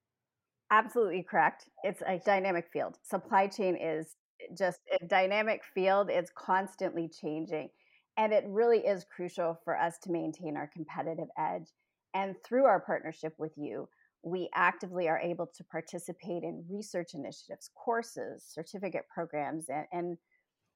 Absolutely 0.71 1.23
correct. 1.23 1.69
It's 1.83 2.03
a 2.07 2.19
dynamic 2.25 2.69
field. 2.73 2.97
Supply 3.03 3.47
chain 3.47 3.77
is 3.77 4.17
just 4.57 4.81
a 5.01 5.05
dynamic 5.07 5.63
field, 5.75 6.11
it's 6.11 6.31
constantly 6.37 7.09
changing. 7.09 7.71
And 8.17 8.33
it 8.33 8.45
really 8.47 8.79
is 8.79 9.07
crucial 9.15 9.59
for 9.65 9.79
us 9.79 9.99
to 10.03 10.13
maintain 10.13 10.57
our 10.57 10.69
competitive 10.73 11.29
edge. 11.39 11.69
And 12.15 12.35
through 12.45 12.65
our 12.65 12.81
partnership 12.81 13.35
with 13.39 13.53
you, 13.57 13.89
we 14.23 14.49
actively 14.55 15.09
are 15.09 15.19
able 15.19 15.47
to 15.47 15.65
participate 15.65 16.43
in 16.43 16.65
research 16.69 17.15
initiatives, 17.15 17.71
courses, 17.75 18.45
certificate 18.49 19.05
programs, 19.13 19.67
and, 19.69 19.87
and 19.93 20.19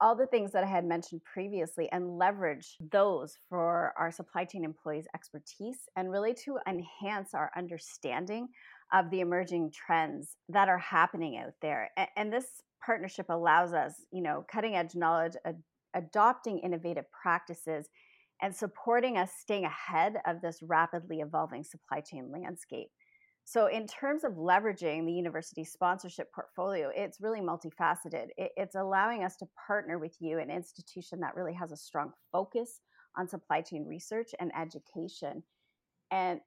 all 0.03 0.17
the 0.17 0.27
things 0.27 0.51
that 0.51 0.65
I 0.65 0.67
had 0.67 0.85
mentioned 0.85 1.23
previously 1.25 1.89
and 1.93 2.19
leverage 2.19 2.77
those 2.91 3.39
for 3.49 3.95
our 3.97 4.11
supply 4.11 4.45
chain 4.45 4.65
employees' 4.65 5.07
expertise 5.15 5.79
and 5.97 6.11
really 6.11 6.35
to 6.45 6.59
enhance 6.69 7.35
our 7.35 7.53
understanding 7.57 8.49
of 8.93 9.09
the 9.11 9.21
emerging 9.21 9.71
trends 9.71 10.37
that 10.49 10.69
are 10.69 10.79
happening 10.79 11.39
out 11.39 11.55
there. 11.63 11.89
And, 12.17 12.33
this 12.33 12.47
partnership 12.85 13.27
allows 13.29 13.73
us, 13.73 13.95
you 14.11 14.23
know, 14.23 14.45
cutting 14.51 14.75
edge 14.75 14.97
knowledge, 14.97 15.35
ad- 15.47 15.63
adopting 15.95 16.59
innovative 16.59 17.05
practices, 17.13 17.89
and 18.43 18.55
supporting 18.55 19.19
us 19.19 19.31
staying 19.39 19.65
ahead 19.65 20.17
of 20.27 20.41
this 20.41 20.59
rapidly 20.63 21.21
evolving 21.21 21.63
supply 21.63 22.01
chain 22.01 22.33
landscape. 22.33 22.89
So, 23.45 23.67
in 23.67 23.87
terms 23.87 24.25
of 24.25 24.35
leveraging 24.35 25.05
the 25.05 25.13
university 25.13 25.65
sponsorship 25.65 26.33
portfolio, 26.33 26.91
it's 26.95 27.21
really 27.21 27.41
multifaceted. 27.41 28.29
It, 28.37 28.53
it's 28.57 28.77
allowing 28.77 29.25
us 29.25 29.37
to 29.37 29.47
partner 29.67 29.99
with 29.99 30.17
you, 30.21 30.39
an 30.39 30.51
institution 30.51 31.21
that 31.21 31.35
really 31.35 31.55
has 31.55 31.73
a 31.73 31.77
strong 31.77 32.13
focus 32.31 32.81
on 33.17 33.29
supply 33.29 33.61
chain 33.61 33.85
research 33.87 34.31
and 34.41 34.53
education. 34.59 35.43
And 36.11 36.41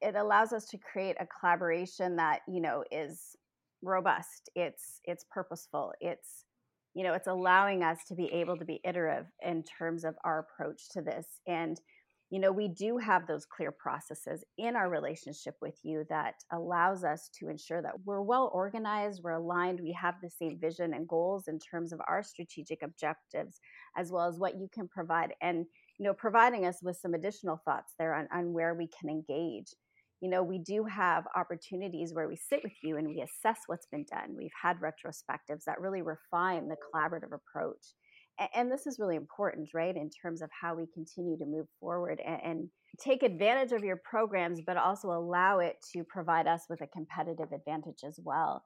it 0.00 0.14
allows 0.14 0.52
us 0.52 0.66
to 0.66 0.78
create 0.78 1.16
a 1.20 1.26
collaboration 1.26 2.16
that, 2.16 2.40
you 2.48 2.60
know, 2.60 2.84
is 2.90 3.36
robust, 3.82 4.50
it's 4.54 5.00
it's 5.04 5.24
purposeful, 5.30 5.92
it's 6.00 6.44
you 6.94 7.04
know, 7.04 7.14
it's 7.14 7.28
allowing 7.28 7.82
us 7.84 7.98
to 8.08 8.14
be 8.14 8.26
able 8.32 8.56
to 8.56 8.64
be 8.64 8.80
iterative 8.84 9.26
in 9.42 9.62
terms 9.62 10.04
of 10.04 10.16
our 10.24 10.40
approach 10.40 10.88
to 10.90 11.02
this. 11.02 11.26
And 11.46 11.80
you 12.30 12.38
know, 12.38 12.52
we 12.52 12.68
do 12.68 12.98
have 12.98 13.26
those 13.26 13.46
clear 13.46 13.72
processes 13.72 14.44
in 14.58 14.76
our 14.76 14.90
relationship 14.90 15.54
with 15.62 15.78
you 15.82 16.04
that 16.10 16.34
allows 16.52 17.02
us 17.02 17.30
to 17.38 17.48
ensure 17.48 17.80
that 17.80 17.94
we're 18.04 18.20
well 18.20 18.50
organized, 18.52 19.22
we're 19.22 19.30
aligned, 19.30 19.80
we 19.80 19.92
have 19.92 20.16
the 20.22 20.28
same 20.28 20.58
vision 20.58 20.92
and 20.92 21.08
goals 21.08 21.48
in 21.48 21.58
terms 21.58 21.90
of 21.90 22.00
our 22.06 22.22
strategic 22.22 22.82
objectives, 22.82 23.60
as 23.96 24.12
well 24.12 24.28
as 24.28 24.38
what 24.38 24.58
you 24.58 24.68
can 24.74 24.88
provide. 24.88 25.32
And, 25.40 25.64
you 25.98 26.04
know, 26.04 26.12
providing 26.12 26.66
us 26.66 26.82
with 26.82 26.98
some 26.98 27.14
additional 27.14 27.62
thoughts 27.64 27.94
there 27.98 28.14
on, 28.14 28.28
on 28.30 28.52
where 28.52 28.74
we 28.74 28.88
can 28.88 29.08
engage. 29.08 29.72
You 30.20 30.28
know, 30.28 30.42
we 30.42 30.58
do 30.58 30.84
have 30.84 31.24
opportunities 31.34 32.12
where 32.12 32.28
we 32.28 32.36
sit 32.36 32.60
with 32.62 32.72
you 32.82 32.98
and 32.98 33.08
we 33.08 33.22
assess 33.22 33.60
what's 33.68 33.86
been 33.86 34.04
done. 34.04 34.34
We've 34.36 34.50
had 34.60 34.76
retrospectives 34.80 35.64
that 35.64 35.80
really 35.80 36.02
refine 36.02 36.68
the 36.68 36.76
collaborative 36.76 37.32
approach 37.32 37.94
and 38.54 38.70
this 38.70 38.86
is 38.86 38.98
really 38.98 39.16
important 39.16 39.70
right 39.74 39.96
in 39.96 40.10
terms 40.10 40.42
of 40.42 40.50
how 40.52 40.74
we 40.74 40.86
continue 40.94 41.36
to 41.38 41.46
move 41.46 41.66
forward 41.80 42.20
and, 42.24 42.68
take 42.98 43.22
advantage 43.22 43.70
of 43.70 43.84
your 43.84 44.00
programs 44.02 44.60
but 44.66 44.76
also 44.76 45.10
allow 45.12 45.58
it 45.58 45.76
to 45.92 46.02
provide 46.02 46.48
us 46.48 46.62
with 46.68 46.80
a 46.80 46.86
competitive 46.86 47.52
advantage 47.52 47.98
as 48.04 48.18
well. 48.24 48.64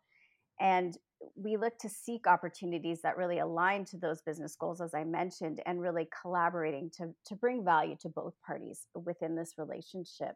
And 0.60 0.96
we 1.36 1.56
look 1.56 1.76
to 1.80 1.88
seek 1.88 2.26
opportunities 2.26 3.02
that 3.02 3.16
really 3.16 3.40
align 3.40 3.84
to 3.86 3.98
those 3.98 4.22
business 4.22 4.56
goals 4.56 4.80
as 4.80 4.94
i 4.94 5.04
mentioned 5.04 5.60
and 5.66 5.80
really 5.80 6.08
collaborating 6.20 6.90
to, 6.96 7.08
to 7.26 7.34
bring 7.36 7.64
value 7.64 7.96
to 8.00 8.08
both 8.08 8.34
parties 8.46 8.86
within 8.94 9.36
this 9.36 9.54
relationship 9.58 10.34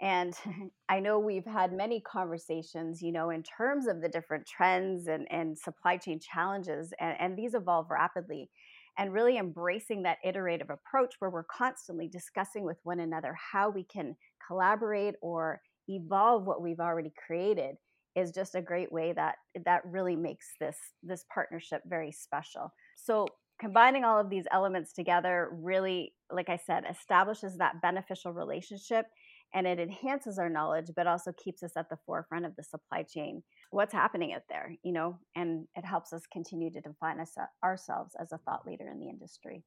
and 0.00 0.34
I 0.88 1.00
know 1.00 1.18
we've 1.18 1.46
had 1.46 1.72
many 1.72 2.00
conversations, 2.00 3.02
you 3.02 3.12
know, 3.12 3.30
in 3.30 3.42
terms 3.42 3.86
of 3.86 4.00
the 4.00 4.08
different 4.08 4.46
trends 4.46 5.06
and, 5.06 5.26
and 5.30 5.58
supply 5.58 5.96
chain 5.96 6.20
challenges, 6.20 6.92
and, 7.00 7.16
and 7.18 7.36
these 7.36 7.54
evolve 7.54 7.90
rapidly. 7.90 8.50
And 8.98 9.12
really 9.12 9.36
embracing 9.36 10.04
that 10.04 10.18
iterative 10.24 10.70
approach 10.70 11.16
where 11.18 11.30
we're 11.30 11.44
constantly 11.44 12.08
discussing 12.08 12.64
with 12.64 12.78
one 12.82 13.00
another 13.00 13.36
how 13.52 13.68
we 13.68 13.84
can 13.84 14.16
collaborate 14.46 15.16
or 15.20 15.60
evolve 15.86 16.46
what 16.46 16.62
we've 16.62 16.80
already 16.80 17.12
created 17.26 17.76
is 18.16 18.32
just 18.32 18.54
a 18.54 18.62
great 18.62 18.90
way 18.90 19.12
that 19.12 19.34
that 19.66 19.82
really 19.84 20.16
makes 20.16 20.54
this 20.58 20.78
this 21.02 21.26
partnership 21.32 21.82
very 21.86 22.10
special. 22.10 22.72
So 22.96 23.26
combining 23.60 24.04
all 24.04 24.18
of 24.18 24.30
these 24.30 24.46
elements 24.50 24.94
together 24.94 25.50
really 25.52 26.14
like 26.32 26.48
I 26.48 26.56
said 26.56 26.84
establishes 26.90 27.58
that 27.58 27.80
beneficial 27.82 28.32
relationship 28.32 29.06
and 29.54 29.66
it 29.66 29.78
enhances 29.78 30.38
our 30.38 30.48
knowledge 30.48 30.90
but 30.94 31.06
also 31.06 31.32
keeps 31.32 31.62
us 31.62 31.72
at 31.76 31.88
the 31.88 31.98
forefront 32.06 32.44
of 32.44 32.54
the 32.56 32.62
supply 32.62 33.02
chain 33.02 33.42
what's 33.70 33.92
happening 33.92 34.32
out 34.32 34.42
there 34.48 34.72
you 34.82 34.92
know 34.92 35.18
and 35.34 35.66
it 35.76 35.84
helps 35.84 36.12
us 36.12 36.22
continue 36.32 36.70
to 36.70 36.80
define 36.80 37.20
us, 37.20 37.32
uh, 37.40 37.44
ourselves 37.64 38.14
as 38.20 38.32
a 38.32 38.38
thought 38.38 38.66
leader 38.66 38.88
in 38.88 38.98
the 38.98 39.08
industry. 39.08 39.64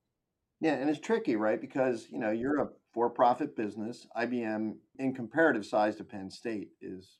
Yeah 0.61 0.73
and 0.73 0.89
it's 0.89 0.99
tricky 0.99 1.35
right? 1.35 1.59
Because 1.59 2.07
you 2.09 2.19
know 2.19 2.31
you're 2.31 2.61
a 2.61 2.69
for-profit 2.93 3.55
business. 3.55 4.07
Ibm 4.17 4.73
in 4.97 5.13
comparative 5.13 5.65
size 5.65 5.95
to 5.97 6.03
penn 6.03 6.29
state 6.29 6.69
is 6.81 7.17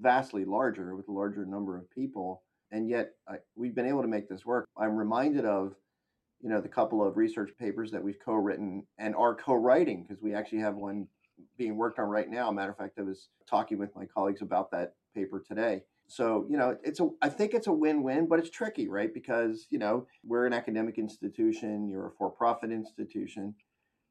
vastly 0.00 0.44
larger 0.44 0.94
with 0.94 1.08
a 1.08 1.12
larger 1.12 1.44
number 1.46 1.78
of 1.78 1.90
people 1.90 2.42
and 2.72 2.88
yet 2.88 3.10
I, 3.28 3.36
we've 3.54 3.74
been 3.74 3.86
able 3.86 4.02
to 4.02 4.08
make 4.08 4.28
this 4.28 4.44
work. 4.44 4.66
I'm 4.76 4.96
reminded 4.96 5.44
of 5.44 5.74
you 6.40 6.50
know 6.50 6.60
the 6.60 6.68
couple 6.68 7.06
of 7.06 7.16
research 7.16 7.50
papers 7.58 7.90
that 7.92 8.02
we've 8.02 8.18
co-written 8.24 8.86
and 8.98 9.14
are 9.14 9.34
co-writing 9.34 10.02
because 10.02 10.22
we 10.22 10.34
actually 10.34 10.60
have 10.60 10.74
one 10.74 11.06
being 11.56 11.76
worked 11.76 11.98
on 11.98 12.08
right 12.08 12.28
now. 12.28 12.50
Matter 12.50 12.72
of 12.72 12.76
fact, 12.76 12.98
I 12.98 13.02
was 13.02 13.28
talking 13.48 13.78
with 13.78 13.94
my 13.94 14.06
colleagues 14.06 14.42
about 14.42 14.70
that 14.70 14.94
paper 15.14 15.42
today. 15.46 15.82
So, 16.08 16.46
you 16.48 16.56
know, 16.56 16.76
it's 16.84 17.00
a 17.00 17.08
I 17.20 17.28
think 17.28 17.52
it's 17.52 17.66
a 17.66 17.72
win-win, 17.72 18.26
but 18.28 18.38
it's 18.38 18.50
tricky, 18.50 18.88
right? 18.88 19.12
Because, 19.12 19.66
you 19.70 19.78
know, 19.78 20.06
we're 20.24 20.46
an 20.46 20.52
academic 20.52 20.98
institution, 20.98 21.88
you're 21.88 22.08
a 22.08 22.12
for-profit 22.12 22.70
institution. 22.70 23.54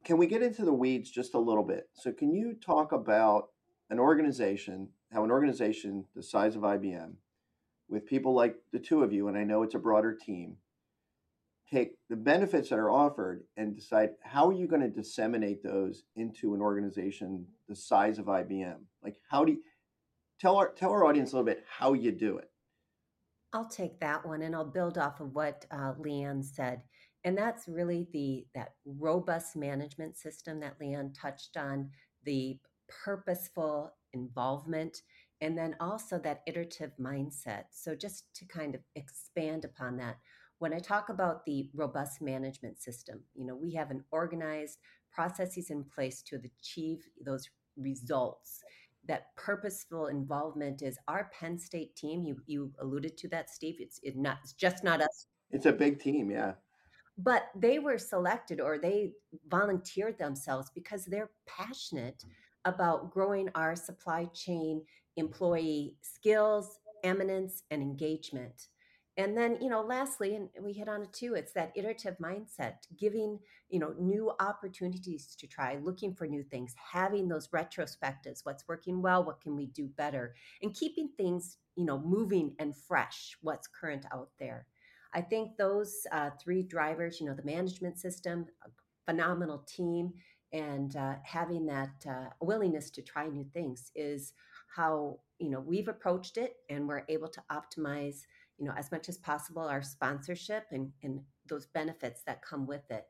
Can 0.03 0.17
we 0.17 0.27
get 0.27 0.43
into 0.43 0.65
the 0.65 0.73
weeds 0.73 1.09
just 1.09 1.33
a 1.33 1.39
little 1.39 1.63
bit? 1.63 1.89
So, 1.93 2.11
can 2.11 2.33
you 2.33 2.53
talk 2.53 2.91
about 2.91 3.49
an 3.89 3.99
organization, 3.99 4.89
how 5.11 5.23
an 5.23 5.31
organization 5.31 6.05
the 6.15 6.23
size 6.23 6.55
of 6.55 6.63
IBM 6.63 7.13
with 7.87 8.05
people 8.05 8.33
like 8.33 8.55
the 8.73 8.79
two 8.79 9.03
of 9.03 9.13
you 9.13 9.27
and 9.27 9.37
I 9.37 9.43
know 9.43 9.63
it's 9.63 9.75
a 9.75 9.79
broader 9.79 10.13
team 10.13 10.57
take 11.71 11.93
the 12.09 12.15
benefits 12.15 12.69
that 12.69 12.79
are 12.79 12.91
offered 12.91 13.43
and 13.57 13.75
decide 13.75 14.11
how 14.23 14.47
are 14.47 14.53
you 14.53 14.67
going 14.67 14.81
to 14.81 14.89
disseminate 14.89 15.63
those 15.63 16.03
into 16.15 16.53
an 16.53 16.61
organization 16.61 17.45
the 17.67 17.75
size 17.75 18.19
of 18.19 18.25
IBM? 18.25 18.77
Like 19.03 19.15
how 19.29 19.43
do 19.45 19.53
you 19.53 19.61
tell 20.39 20.57
our 20.57 20.71
tell 20.73 20.91
our 20.91 21.05
audience 21.05 21.31
a 21.31 21.35
little 21.35 21.45
bit 21.45 21.63
how 21.67 21.93
you 21.93 22.11
do 22.11 22.37
it? 22.37 22.49
I'll 23.53 23.69
take 23.69 23.99
that 24.01 24.25
one 24.25 24.41
and 24.41 24.55
I'll 24.55 24.65
build 24.65 24.97
off 24.97 25.19
of 25.21 25.33
what 25.33 25.65
uh, 25.71 25.93
Lianne 25.93 26.43
said. 26.43 26.81
And 27.23 27.37
that's 27.37 27.67
really 27.67 28.07
the 28.13 28.45
that 28.53 28.73
robust 28.85 29.55
management 29.55 30.17
system 30.17 30.59
that 30.59 30.79
Lianne 30.79 31.19
touched 31.19 31.57
on, 31.57 31.89
the 32.23 32.59
purposeful 33.03 33.91
involvement, 34.13 35.01
and 35.41 35.57
then 35.57 35.75
also 35.79 36.19
that 36.19 36.41
iterative 36.45 36.91
mindset. 36.99 37.63
So 37.71 37.95
just 37.95 38.25
to 38.35 38.45
kind 38.45 38.75
of 38.75 38.81
expand 38.95 39.65
upon 39.65 39.97
that, 39.97 40.17
when 40.65 40.73
I 40.73 40.79
talk 40.79 41.09
about 41.09 41.45
the 41.45 41.69
robust 41.75 42.23
management 42.23 42.81
system, 42.81 43.19
you 43.35 43.45
know, 43.45 43.53
we 43.53 43.71
have 43.75 43.91
an 43.91 44.03
organized 44.09 44.79
processes 45.11 45.69
in 45.69 45.83
place 45.83 46.23
to 46.23 46.41
achieve 46.43 47.05
those 47.23 47.47
results. 47.77 48.63
That 49.07 49.27
purposeful 49.35 50.07
involvement 50.07 50.81
is 50.81 50.97
our 51.07 51.29
Penn 51.39 51.59
State 51.59 51.95
team. 51.95 52.23
You 52.23 52.37
you 52.47 52.71
alluded 52.81 53.15
to 53.17 53.27
that, 53.27 53.51
Steve. 53.51 53.75
It's 53.77 53.99
it 54.01 54.17
not 54.17 54.39
it's 54.41 54.53
just 54.53 54.83
not 54.83 55.01
us. 55.01 55.27
It's 55.51 55.67
a 55.67 55.71
big 55.71 55.99
team, 55.99 56.31
yeah. 56.31 56.53
But 57.15 57.43
they 57.55 57.77
were 57.77 57.99
selected 57.99 58.59
or 58.59 58.79
they 58.79 59.11
volunteered 59.47 60.17
themselves 60.17 60.71
because 60.73 61.05
they're 61.05 61.29
passionate 61.45 62.23
mm. 62.25 62.31
about 62.65 63.11
growing 63.11 63.49
our 63.53 63.75
supply 63.75 64.25
chain 64.33 64.81
employee 65.15 65.95
skills, 66.01 66.79
eminence, 67.03 67.61
and 67.69 67.83
engagement 67.83 68.69
and 69.17 69.37
then 69.37 69.57
you 69.61 69.69
know 69.69 69.81
lastly 69.81 70.35
and 70.35 70.49
we 70.61 70.73
hit 70.73 70.89
on 70.89 71.03
it 71.03 71.13
too 71.13 71.35
it's 71.35 71.53
that 71.53 71.71
iterative 71.75 72.17
mindset 72.17 72.75
giving 72.97 73.39
you 73.69 73.79
know 73.79 73.93
new 73.99 74.31
opportunities 74.39 75.35
to 75.35 75.47
try 75.47 75.77
looking 75.81 76.13
for 76.13 76.27
new 76.27 76.43
things 76.43 76.73
having 76.91 77.27
those 77.27 77.47
retrospectives 77.49 78.41
what's 78.43 78.67
working 78.67 79.01
well 79.01 79.23
what 79.23 79.41
can 79.41 79.55
we 79.55 79.67
do 79.67 79.87
better 79.97 80.35
and 80.61 80.73
keeping 80.73 81.09
things 81.15 81.57
you 81.75 81.85
know 81.85 81.99
moving 81.99 82.53
and 82.59 82.75
fresh 82.75 83.37
what's 83.41 83.67
current 83.67 84.05
out 84.13 84.29
there. 84.39 84.65
I 85.13 85.21
think 85.21 85.55
those 85.57 86.05
uh, 86.11 86.31
three 86.41 86.63
drivers 86.63 87.19
you 87.19 87.27
know 87.27 87.33
the 87.33 87.43
management 87.43 87.99
system 87.99 88.47
phenomenal 89.05 89.59
team 89.67 90.13
and 90.51 90.95
uh, 90.95 91.15
having 91.23 91.65
that 91.67 92.05
uh, 92.09 92.29
willingness 92.41 92.89
to 92.91 93.01
try 93.01 93.27
new 93.27 93.45
things 93.53 93.91
is 93.95 94.33
how 94.75 95.19
you 95.39 95.49
know 95.49 95.59
we've 95.59 95.87
approached 95.87 96.37
it 96.37 96.55
and 96.69 96.87
we're 96.87 97.03
able 97.09 97.27
to 97.29 97.43
optimize 97.51 98.21
you 98.57 98.65
know 98.65 98.73
as 98.77 98.91
much 98.91 99.09
as 99.09 99.17
possible 99.17 99.63
our 99.63 99.81
sponsorship 99.81 100.65
and, 100.71 100.91
and 101.03 101.19
those 101.47 101.67
benefits 101.67 102.21
that 102.25 102.41
come 102.41 102.65
with 102.65 102.89
it. 102.89 103.05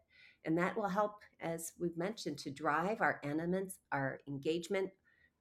And 0.45 0.57
that 0.57 0.77
will 0.77 0.87
help 0.87 1.21
as 1.41 1.73
we've 1.79 1.97
mentioned 1.97 2.37
to 2.39 2.51
drive 2.51 3.01
our 3.01 3.19
elements 3.23 3.79
our 3.91 4.19
engagement 4.27 4.89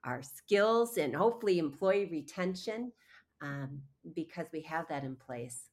our 0.04 0.22
skills 0.22 0.98
and 0.98 1.16
hopefully 1.16 1.58
employee 1.58 2.08
retention 2.10 2.92
um, 3.40 3.80
because 4.14 4.46
we 4.52 4.60
have 4.62 4.86
that 4.88 5.04
in 5.04 5.16
place. 5.16 5.68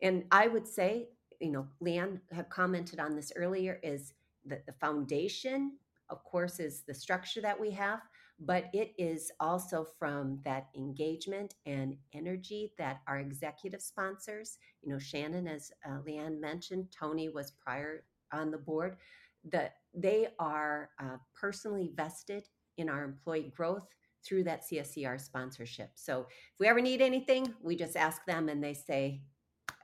And 0.00 0.24
i 0.30 0.48
would 0.48 0.66
say 0.66 1.08
you 1.40 1.50
know 1.50 1.66
lianne 1.82 2.20
had 2.30 2.48
commented 2.50 3.00
on 3.00 3.16
this 3.16 3.32
earlier 3.36 3.78
is 3.82 4.14
that 4.46 4.64
the 4.66 4.72
foundation 4.72 5.72
of 6.08 6.22
course 6.24 6.60
is 6.60 6.82
the 6.82 6.94
structure 6.94 7.40
that 7.40 7.58
we 7.58 7.70
have 7.70 8.00
but 8.38 8.64
it 8.72 8.92
is 8.98 9.30
also 9.40 9.86
from 9.98 10.40
that 10.44 10.68
engagement 10.76 11.54
and 11.66 11.96
energy 12.12 12.72
that 12.78 13.00
our 13.06 13.18
executive 13.18 13.80
sponsors, 13.80 14.58
you 14.82 14.92
know, 14.92 14.98
Shannon, 14.98 15.46
as 15.46 15.70
uh, 15.86 15.98
Lianne 16.06 16.40
mentioned, 16.40 16.88
Tony 16.90 17.28
was 17.28 17.52
prior 17.52 18.04
on 18.32 18.50
the 18.50 18.58
board, 18.58 18.96
that 19.44 19.74
they 19.94 20.28
are 20.38 20.90
uh, 20.98 21.16
personally 21.38 21.92
vested 21.94 22.48
in 22.78 22.88
our 22.88 23.04
employee 23.04 23.52
growth 23.54 23.86
through 24.24 24.44
that 24.44 24.62
CSCR 24.62 25.20
sponsorship. 25.20 25.90
So 25.94 26.26
if 26.30 26.58
we 26.58 26.68
ever 26.68 26.80
need 26.80 27.02
anything, 27.02 27.52
we 27.62 27.76
just 27.76 27.96
ask 27.96 28.24
them 28.24 28.48
and 28.48 28.62
they 28.62 28.74
say, 28.74 29.22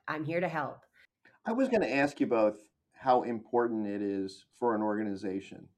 I'm 0.06 0.24
here 0.24 0.40
to 0.40 0.48
help. 0.48 0.84
I 1.44 1.52
was 1.52 1.68
going 1.68 1.82
to 1.82 1.94
ask 1.94 2.20
you 2.20 2.26
both 2.26 2.56
how 2.94 3.22
important 3.22 3.86
it 3.86 4.02
is 4.02 4.44
for 4.58 4.74
an 4.74 4.82
organization 4.82 5.68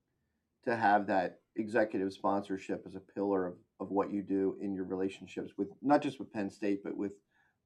to 0.65 0.77
have 0.77 1.07
that 1.09 1.40
executive 1.57 2.13
sponsorship 2.13 2.85
as 2.87 2.95
a 2.95 3.01
pillar 3.01 3.47
of, 3.47 3.55
of 3.81 3.91
what 3.91 4.13
you 4.13 4.23
do 4.23 4.57
in 4.61 4.75
your 4.75 4.85
relationships 4.85 5.53
with 5.57 5.69
not 5.83 6.03
just 6.03 6.19
with 6.19 6.33
Penn 6.33 6.51
State, 6.51 6.83
but 6.85 6.97
with 6.97 7.13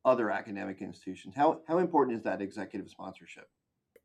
other 0.04 0.30
academic 0.30 0.82
institutions. 0.82 1.34
How, 1.34 1.60
how 1.66 1.78
important 1.78 2.16
is 2.16 2.24
that 2.24 2.42
executive 2.42 2.88
sponsorship? 2.88 3.48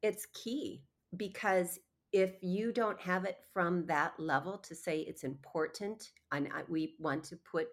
It's 0.01 0.27
key 0.33 0.83
because 1.17 1.79
if 2.11 2.35
you 2.41 2.71
don't 2.71 2.99
have 2.99 3.25
it 3.25 3.37
from 3.53 3.85
that 3.85 4.13
level 4.19 4.57
to 4.57 4.75
say 4.75 4.99
it's 4.99 5.23
important 5.23 6.11
and 6.31 6.49
we 6.67 6.95
want 6.99 7.23
to 7.23 7.35
put 7.37 7.67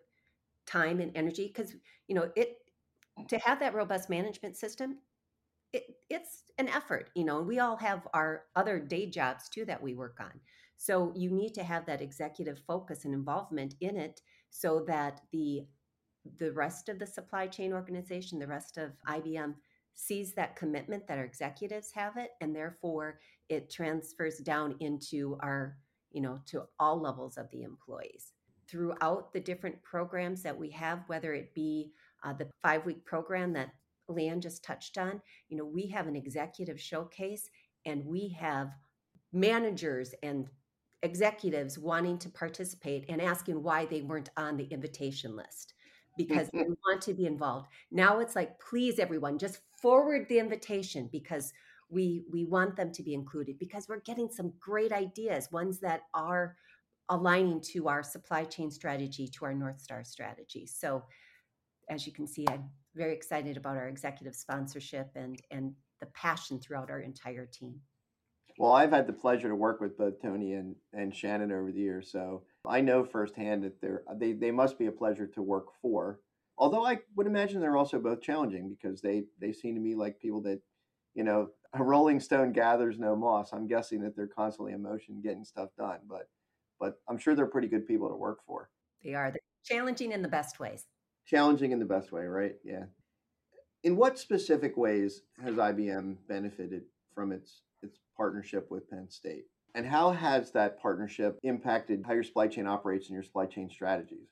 time 0.66 1.00
and 1.00 1.12
energy 1.16 1.46
because 1.46 1.74
you 2.08 2.14
know 2.14 2.30
it 2.36 2.58
to 3.28 3.38
have 3.38 3.58
that 3.60 3.74
robust 3.74 4.10
management 4.10 4.56
system 4.56 4.98
it, 5.72 5.84
it's 6.10 6.42
an 6.58 6.68
effort 6.68 7.10
you 7.14 7.24
know 7.24 7.38
and 7.38 7.46
we 7.46 7.60
all 7.60 7.76
have 7.76 8.06
our 8.12 8.44
other 8.56 8.78
day 8.78 9.06
jobs 9.06 9.48
too 9.48 9.64
that 9.64 9.82
we 9.82 9.94
work 9.94 10.18
on 10.20 10.32
so 10.76 11.12
you 11.16 11.30
need 11.30 11.54
to 11.54 11.64
have 11.64 11.86
that 11.86 12.02
executive 12.02 12.60
focus 12.66 13.04
and 13.04 13.14
involvement 13.14 13.74
in 13.80 13.96
it 13.96 14.20
so 14.50 14.84
that 14.86 15.20
the 15.32 15.66
the 16.38 16.52
rest 16.52 16.88
of 16.88 16.98
the 16.98 17.06
supply 17.06 17.46
chain 17.46 17.72
organization 17.72 18.38
the 18.38 18.46
rest 18.46 18.78
of 18.78 18.90
ibm 19.08 19.54
sees 19.94 20.34
that 20.34 20.56
commitment 20.56 21.06
that 21.06 21.18
our 21.18 21.24
executives 21.24 21.90
have 21.92 22.16
it 22.18 22.30
and 22.40 22.54
therefore 22.54 23.18
it 23.48 23.70
transfers 23.70 24.38
down 24.38 24.76
into 24.80 25.38
our 25.40 25.78
you 26.12 26.20
know 26.20 26.38
to 26.46 26.62
all 26.78 27.00
levels 27.00 27.36
of 27.36 27.50
the 27.50 27.62
employees. 27.62 28.32
Throughout 28.68 29.32
the 29.32 29.40
different 29.40 29.82
programs 29.82 30.42
that 30.42 30.56
we 30.56 30.70
have 30.70 31.00
whether 31.06 31.34
it 31.34 31.54
be 31.54 31.92
uh, 32.24 32.32
the 32.32 32.48
five 32.62 32.84
week 32.84 33.04
program 33.04 33.52
that 33.54 33.70
lianne 34.10 34.40
just 34.40 34.62
touched 34.62 34.98
on 34.98 35.20
you 35.48 35.56
know 35.56 35.64
we 35.64 35.86
have 35.88 36.06
an 36.06 36.16
executive 36.16 36.80
showcase 36.80 37.48
and 37.86 38.04
we 38.04 38.28
have 38.28 38.70
managers 39.32 40.14
and 40.22 40.48
executives 41.06 41.78
wanting 41.78 42.18
to 42.18 42.28
participate 42.28 43.06
and 43.08 43.22
asking 43.22 43.62
why 43.62 43.86
they 43.86 44.02
weren't 44.02 44.28
on 44.36 44.56
the 44.56 44.64
invitation 44.64 45.34
list 45.34 45.72
because 46.18 46.48
they 46.52 46.60
mm-hmm. 46.60 46.72
want 46.86 47.00
to 47.02 47.14
be 47.14 47.26
involved. 47.26 47.68
Now 47.90 48.18
it's 48.18 48.36
like 48.36 48.58
please 48.60 48.98
everyone 48.98 49.38
just 49.38 49.60
forward 49.80 50.26
the 50.28 50.38
invitation 50.38 51.08
because 51.10 51.52
we 51.88 52.24
we 52.30 52.44
want 52.44 52.76
them 52.76 52.92
to 52.92 53.02
be 53.02 53.14
included 53.14 53.58
because 53.58 53.88
we're 53.88 54.00
getting 54.00 54.28
some 54.28 54.52
great 54.60 54.92
ideas 54.92 55.48
ones 55.52 55.78
that 55.80 56.02
are 56.12 56.56
aligning 57.08 57.60
to 57.60 57.88
our 57.88 58.02
supply 58.02 58.44
chain 58.44 58.70
strategy 58.70 59.28
to 59.28 59.44
our 59.44 59.54
north 59.54 59.80
star 59.80 60.04
strategy. 60.04 60.66
So 60.66 61.04
as 61.88 62.06
you 62.06 62.12
can 62.12 62.26
see 62.26 62.44
i'm 62.50 62.64
very 62.94 63.14
excited 63.14 63.56
about 63.56 63.76
our 63.76 63.88
executive 63.88 64.34
sponsorship 64.34 65.10
and 65.14 65.40
and 65.50 65.72
the 66.00 66.06
passion 66.06 66.58
throughout 66.58 66.90
our 66.90 67.00
entire 67.00 67.46
team 67.46 67.80
well 68.58 68.72
i've 68.72 68.92
had 68.92 69.06
the 69.06 69.12
pleasure 69.12 69.48
to 69.48 69.54
work 69.54 69.80
with 69.80 69.96
both 69.98 70.20
tony 70.20 70.52
and 70.54 70.74
and 70.92 71.14
shannon 71.14 71.52
over 71.52 71.72
the 71.72 71.80
years 71.80 72.10
so 72.10 72.42
i 72.66 72.80
know 72.80 73.04
firsthand 73.04 73.62
that 73.62 73.80
they're 73.80 74.02
they, 74.16 74.32
they 74.32 74.50
must 74.50 74.78
be 74.78 74.86
a 74.86 74.92
pleasure 74.92 75.26
to 75.26 75.42
work 75.42 75.66
for 75.80 76.20
although 76.58 76.84
i 76.84 76.98
would 77.16 77.26
imagine 77.26 77.60
they're 77.60 77.76
also 77.76 77.98
both 77.98 78.20
challenging 78.20 78.68
because 78.68 79.00
they 79.00 79.24
they 79.40 79.52
seem 79.52 79.74
to 79.74 79.80
me 79.80 79.94
like 79.94 80.20
people 80.20 80.40
that 80.40 80.60
you 81.14 81.24
know 81.24 81.48
a 81.78 81.82
rolling 81.82 82.20
stone 82.20 82.52
gathers 82.52 82.98
no 82.98 83.16
moss. 83.16 83.52
I'm 83.52 83.66
guessing 83.66 84.00
that 84.02 84.16
they're 84.16 84.26
constantly 84.26 84.72
in 84.72 84.82
motion 84.82 85.20
getting 85.22 85.44
stuff 85.44 85.70
done, 85.78 86.00
but 86.08 86.28
but 86.78 87.00
I'm 87.08 87.18
sure 87.18 87.34
they're 87.34 87.46
pretty 87.46 87.68
good 87.68 87.86
people 87.86 88.08
to 88.08 88.16
work 88.16 88.40
for. 88.46 88.70
They 89.02 89.14
are. 89.14 89.30
They're 89.30 89.40
challenging 89.64 90.12
in 90.12 90.22
the 90.22 90.28
best 90.28 90.60
ways. 90.60 90.84
Challenging 91.26 91.72
in 91.72 91.78
the 91.78 91.86
best 91.86 92.12
way, 92.12 92.24
right? 92.24 92.54
Yeah. 92.64 92.84
In 93.82 93.96
what 93.96 94.18
specific 94.18 94.76
ways 94.76 95.22
has 95.42 95.54
IBM 95.54 96.16
benefited 96.28 96.82
from 97.14 97.32
its 97.32 97.62
its 97.62 97.62
partnership 98.16 98.70
with 98.70 98.88
Penn 98.88 99.08
State? 99.10 99.44
And 99.74 99.86
how 99.86 100.10
has 100.10 100.52
that 100.52 100.80
partnership 100.80 101.38
impacted 101.42 102.02
how 102.06 102.14
your 102.14 102.22
supply 102.22 102.48
chain 102.48 102.66
operates 102.66 103.08
and 103.08 103.14
your 103.14 103.22
supply 103.22 103.46
chain 103.46 103.68
strategies? 103.68 104.28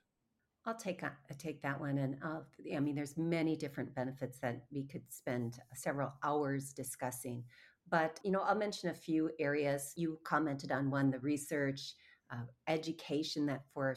I'll 0.67 0.75
take 0.75 1.03
a, 1.03 1.13
take 1.39 1.61
that 1.63 1.79
one, 1.79 1.99
and 1.99 2.17
uh, 2.25 2.41
I 2.75 2.81
mean, 2.81 2.95
there's 2.95 3.19
many 3.19 3.55
different 3.55 3.95
benefits 3.95 4.39
that 4.41 4.63
we 4.73 4.85
could 4.85 5.03
spend 5.11 5.59
several 5.75 6.15
hours 6.23 6.73
discussing. 6.73 7.45
But 7.91 8.19
you 8.25 8.31
know, 8.31 8.41
I'll 8.41 8.55
mention 8.55 8.89
a 8.89 8.95
few 8.95 9.31
areas. 9.39 9.93
You 9.97 10.19
commented 10.25 10.73
on 10.73 10.91
one: 10.91 11.11
the 11.11 11.19
research, 11.19 11.93
uh, 12.33 12.45
education 12.67 13.45
that 13.47 13.65
for 13.75 13.95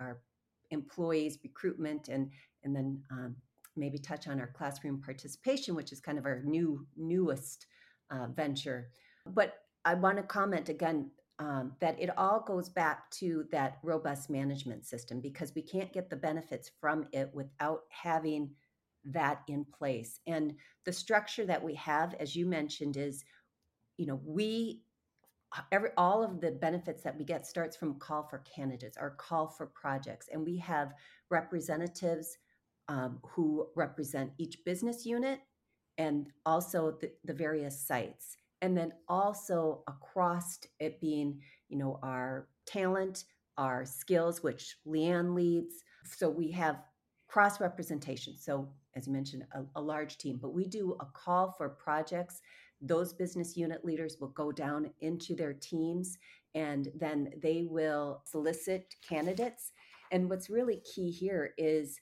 our 0.00 0.22
employees, 0.70 1.38
recruitment, 1.44 2.08
and 2.08 2.30
and 2.64 2.74
then 2.74 3.02
um, 3.10 3.36
maybe 3.76 3.98
touch 3.98 4.26
on 4.26 4.40
our 4.40 4.50
classroom 4.56 5.02
participation, 5.02 5.74
which 5.74 5.92
is 5.92 6.00
kind 6.00 6.16
of 6.18 6.24
our 6.24 6.42
new 6.44 6.86
newest 6.96 7.66
uh, 8.10 8.28
venture. 8.28 8.88
But 9.26 9.54
I 9.84 9.94
want 9.94 10.16
to 10.18 10.22
comment 10.22 10.68
again 10.68 11.10
um, 11.38 11.72
that 11.80 12.00
it 12.00 12.10
all 12.16 12.40
goes 12.40 12.68
back 12.68 13.10
to 13.10 13.44
that 13.52 13.78
robust 13.82 14.30
management 14.30 14.86
system 14.86 15.20
because 15.20 15.54
we 15.54 15.62
can't 15.62 15.92
get 15.92 16.08
the 16.08 16.16
benefits 16.16 16.70
from 16.80 17.06
it 17.12 17.30
without 17.34 17.82
having 17.90 18.50
that 19.04 19.42
in 19.48 19.64
place. 19.64 20.18
And 20.26 20.54
the 20.84 20.92
structure 20.92 21.44
that 21.44 21.62
we 21.62 21.74
have, 21.74 22.14
as 22.14 22.34
you 22.34 22.46
mentioned, 22.46 22.96
is 22.96 23.24
you 23.96 24.06
know 24.06 24.20
we 24.24 24.82
every 25.72 25.90
all 25.96 26.22
of 26.22 26.40
the 26.40 26.50
benefits 26.50 27.02
that 27.02 27.16
we 27.16 27.24
get 27.24 27.46
starts 27.46 27.76
from 27.76 27.98
call 27.98 28.22
for 28.22 28.38
candidates 28.38 28.96
or 29.00 29.10
call 29.10 29.46
for 29.46 29.66
projects 29.66 30.28
and 30.32 30.44
we 30.44 30.58
have 30.58 30.92
representatives 31.30 32.38
um, 32.88 33.18
who 33.22 33.66
represent 33.74 34.30
each 34.38 34.64
business 34.64 35.06
unit 35.06 35.40
and 35.98 36.30
also 36.44 36.96
the, 37.00 37.10
the 37.24 37.32
various 37.32 37.80
sites 37.80 38.36
and 38.62 38.76
then 38.76 38.92
also 39.08 39.82
across 39.86 40.58
it 40.80 41.00
being 41.00 41.40
you 41.68 41.78
know 41.78 41.98
our 42.02 42.48
talent 42.66 43.24
our 43.58 43.84
skills 43.84 44.42
which 44.42 44.76
lianne 44.86 45.34
leads. 45.34 45.82
So 46.04 46.28
we 46.28 46.50
have 46.52 46.82
cross 47.28 47.60
representation 47.60 48.36
so 48.38 48.68
as 48.94 49.06
you 49.06 49.12
mentioned 49.12 49.44
a, 49.54 49.62
a, 49.74 49.80
large 49.80 50.16
team 50.18 50.38
but 50.40 50.54
we 50.54 50.66
do 50.66 50.96
a 51.00 51.06
call 51.06 51.52
for 51.52 51.68
projects. 51.68 52.40
Those 52.80 53.14
business 53.14 53.56
unit 53.56 53.84
leaders 53.84 54.18
will 54.20 54.28
go 54.28 54.52
down 54.52 54.90
into 55.00 55.34
their 55.34 55.54
teams 55.54 56.18
and 56.54 56.88
then 56.94 57.30
they 57.42 57.66
will 57.68 58.22
solicit 58.26 58.94
candidates. 59.06 59.72
And 60.12 60.28
what's 60.28 60.50
really 60.50 60.82
key 60.94 61.10
here 61.10 61.54
is 61.56 61.98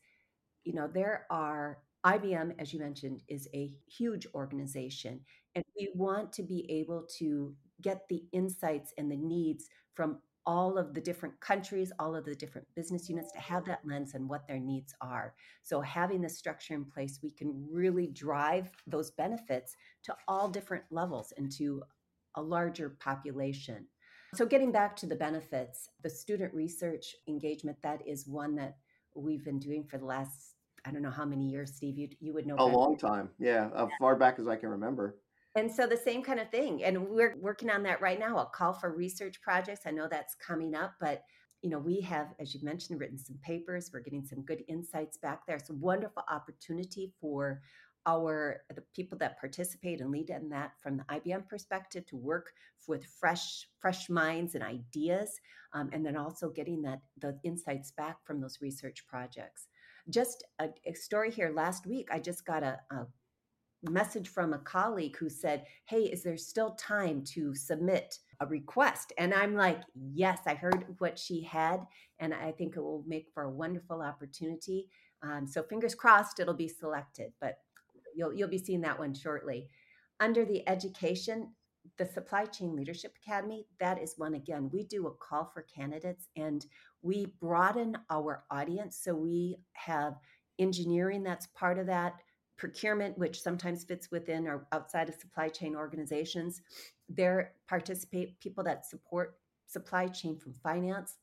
you 0.64 0.72
know 0.72 0.88
there 0.88 1.26
are 1.30 1.78
IBM, 2.04 2.54
as 2.58 2.72
you 2.72 2.80
mentioned, 2.80 3.22
is 3.28 3.48
a 3.54 3.72
huge 3.86 4.26
organization, 4.34 5.20
and 5.54 5.64
we 5.78 5.90
want 5.94 6.32
to 6.34 6.42
be 6.42 6.66
able 6.70 7.06
to 7.18 7.54
get 7.82 8.08
the 8.08 8.24
insights 8.32 8.92
and 8.98 9.10
the 9.10 9.16
needs 9.16 9.68
from 9.94 10.18
all 10.46 10.76
of 10.76 10.92
the 10.92 11.00
different 11.00 11.38
countries, 11.40 11.90
all 11.98 12.14
of 12.14 12.24
the 12.24 12.34
different 12.34 12.66
business 12.74 13.08
units 13.08 13.32
to 13.32 13.38
have 13.38 13.64
that 13.64 13.80
lens 13.84 14.14
and 14.14 14.28
what 14.28 14.46
their 14.46 14.58
needs 14.58 14.94
are. 15.00 15.34
So, 15.62 15.80
having 15.80 16.20
the 16.20 16.28
structure 16.28 16.74
in 16.74 16.84
place, 16.84 17.20
we 17.22 17.30
can 17.30 17.66
really 17.70 18.08
drive 18.08 18.70
those 18.86 19.10
benefits 19.12 19.74
to 20.04 20.14
all 20.28 20.48
different 20.48 20.84
levels 20.90 21.32
and 21.38 21.50
to 21.52 21.82
a 22.34 22.42
larger 22.42 22.90
population. 23.00 23.86
So, 24.34 24.44
getting 24.44 24.70
back 24.70 24.96
to 24.96 25.06
the 25.06 25.16
benefits, 25.16 25.88
the 26.02 26.10
student 26.10 26.52
research 26.52 27.16
engagement, 27.26 27.78
that 27.82 28.06
is 28.06 28.26
one 28.26 28.54
that 28.56 28.76
we've 29.16 29.44
been 29.44 29.60
doing 29.60 29.84
for 29.84 29.96
the 29.96 30.04
last 30.04 30.54
I 30.86 30.90
don't 30.90 31.02
know 31.02 31.10
how 31.10 31.24
many 31.24 31.48
years, 31.48 31.72
Steve. 31.74 31.96
You 31.96 32.08
you 32.20 32.34
would 32.34 32.46
know 32.46 32.56
a 32.58 32.64
long 32.66 32.98
time, 32.98 33.30
yeah, 33.38 33.70
uh, 33.74 33.86
as 33.86 33.90
far 33.98 34.16
back 34.16 34.38
as 34.38 34.46
I 34.46 34.56
can 34.56 34.68
remember. 34.68 35.16
And 35.56 35.70
so 35.70 35.86
the 35.86 35.96
same 35.96 36.22
kind 36.22 36.40
of 36.40 36.50
thing, 36.50 36.82
and 36.82 37.08
we're 37.08 37.36
working 37.40 37.70
on 37.70 37.84
that 37.84 38.00
right 38.00 38.18
now. 38.18 38.38
A 38.38 38.46
call 38.46 38.72
for 38.72 38.92
research 38.92 39.40
projects. 39.40 39.82
I 39.86 39.92
know 39.92 40.08
that's 40.10 40.34
coming 40.34 40.74
up, 40.74 40.94
but 41.00 41.22
you 41.62 41.70
know 41.70 41.78
we 41.78 42.00
have, 42.00 42.34
as 42.40 42.54
you 42.54 42.60
mentioned, 42.64 42.98
written 42.98 43.18
some 43.18 43.38
papers. 43.44 43.90
We're 43.92 44.00
getting 44.00 44.24
some 44.24 44.42
good 44.42 44.64
insights 44.68 45.16
back 45.16 45.46
there. 45.46 45.56
It's 45.56 45.70
a 45.70 45.74
wonderful 45.74 46.24
opportunity 46.28 47.12
for 47.20 47.60
our 48.06 48.62
the 48.74 48.82
people 48.94 49.16
that 49.18 49.38
participate 49.38 50.00
and 50.00 50.10
lead 50.10 50.28
in 50.28 50.48
that 50.50 50.72
from 50.82 50.96
the 50.96 51.04
IBM 51.04 51.48
perspective 51.48 52.04
to 52.06 52.16
work 52.16 52.52
with 52.88 53.06
fresh 53.06 53.68
fresh 53.78 54.10
minds 54.10 54.56
and 54.56 54.64
ideas, 54.64 55.40
um, 55.72 55.88
and 55.92 56.04
then 56.04 56.16
also 56.16 56.50
getting 56.50 56.82
that 56.82 57.00
the 57.20 57.38
insights 57.44 57.92
back 57.92 58.16
from 58.26 58.40
those 58.40 58.58
research 58.60 59.06
projects 59.06 59.68
just 60.10 60.44
a, 60.58 60.68
a 60.86 60.94
story 60.94 61.30
here 61.30 61.52
last 61.54 61.86
week, 61.86 62.08
I 62.12 62.18
just 62.18 62.44
got 62.44 62.62
a, 62.62 62.78
a 62.90 63.06
message 63.90 64.28
from 64.28 64.52
a 64.52 64.58
colleague 64.58 65.16
who 65.16 65.28
said, 65.28 65.64
Hey, 65.86 66.02
is 66.02 66.22
there 66.22 66.36
still 66.36 66.72
time 66.72 67.22
to 67.34 67.54
submit 67.54 68.18
a 68.40 68.46
request. 68.46 69.12
And 69.18 69.32
I'm 69.32 69.54
like, 69.54 69.80
yes, 69.94 70.40
I 70.46 70.54
heard 70.54 70.84
what 70.98 71.18
she 71.18 71.42
had, 71.42 71.80
and 72.18 72.32
I 72.32 72.52
think 72.52 72.76
it 72.76 72.80
will 72.80 73.04
make 73.06 73.28
for 73.32 73.44
a 73.44 73.50
wonderful 73.50 74.02
opportunity. 74.02 74.88
Um, 75.22 75.46
so 75.46 75.62
fingers 75.62 75.94
crossed, 75.94 76.40
it'll 76.40 76.54
be 76.54 76.68
selected, 76.68 77.32
but 77.40 77.58
you'll 78.14 78.34
you'll 78.34 78.48
be 78.48 78.58
seeing 78.58 78.82
that 78.82 78.98
one 78.98 79.14
shortly. 79.14 79.68
Under 80.20 80.44
the 80.44 80.66
education, 80.68 81.52
the 81.98 82.06
Supply 82.06 82.46
Chain 82.46 82.76
Leadership 82.76 83.14
Academy, 83.24 83.66
that 83.80 84.00
is 84.00 84.14
one 84.16 84.34
again. 84.34 84.70
We 84.72 84.84
do 84.84 85.06
a 85.06 85.12
call 85.12 85.50
for 85.52 85.62
candidates 85.62 86.28
and 86.36 86.64
we 87.02 87.26
broaden 87.40 87.96
our 88.10 88.44
audience. 88.50 89.00
So 89.02 89.14
we 89.14 89.58
have 89.74 90.14
engineering 90.58 91.22
that's 91.22 91.48
part 91.48 91.78
of 91.78 91.86
that, 91.86 92.14
procurement, 92.56 93.18
which 93.18 93.40
sometimes 93.40 93.84
fits 93.84 94.10
within 94.10 94.46
or 94.46 94.66
outside 94.72 95.08
of 95.08 95.14
supply 95.14 95.48
chain 95.48 95.74
organizations. 95.74 96.62
There 97.08 97.52
participate 97.68 98.38
people 98.40 98.64
that 98.64 98.86
support 98.86 99.38
supply 99.66 100.06
chain 100.08 100.38
from 100.38 100.54
finance, 100.62 101.16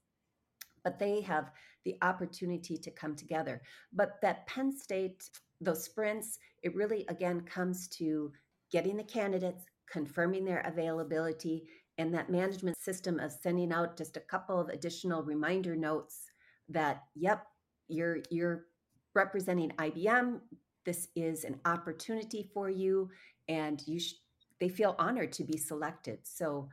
but 0.84 1.00
they 1.00 1.22
have 1.22 1.52
the 1.86 1.98
opportunity 2.02 2.78
to 2.78 2.92
come 2.92 3.16
together. 3.16 3.62
But 3.94 4.20
that 4.22 4.46
Penn 4.48 4.72
State, 4.72 5.30
those 5.60 5.84
sprints, 5.84 6.38
it 6.64 6.76
really 6.76 7.06
again 7.08 7.42
comes 7.42 7.88
to 7.90 8.32
getting 8.72 8.98
the 8.98 9.04
candidates, 9.04 9.66
confirming 9.90 10.46
their 10.46 10.62
availability, 10.62 11.64
and 11.98 12.14
that 12.14 12.30
management 12.30 12.78
system 12.78 13.20
of 13.20 13.32
sending 13.32 13.72
out 13.72 13.98
just 13.98 14.18
a 14.18 14.22
couple 14.22 14.60
of 14.60 14.70
additional 14.70 15.24
reminder 15.24 15.76
notes 15.76 16.32
that, 16.70 17.04
yep, 17.16 17.46
you're 17.88 18.20
you're 18.30 18.66
representing 19.14 19.72
IBM. 19.78 20.40
This 20.86 21.08
is 21.16 21.44
an 21.44 21.60
opportunity 21.66 22.50
for 22.54 22.70
you, 22.70 23.10
and 23.48 23.82
you 23.86 24.00
sh- 24.00 24.16
they 24.60 24.70
feel 24.70 24.96
honored 25.00 25.32
to 25.34 25.44
be 25.44 25.58
selected. 25.58 26.20
So, 26.24 26.70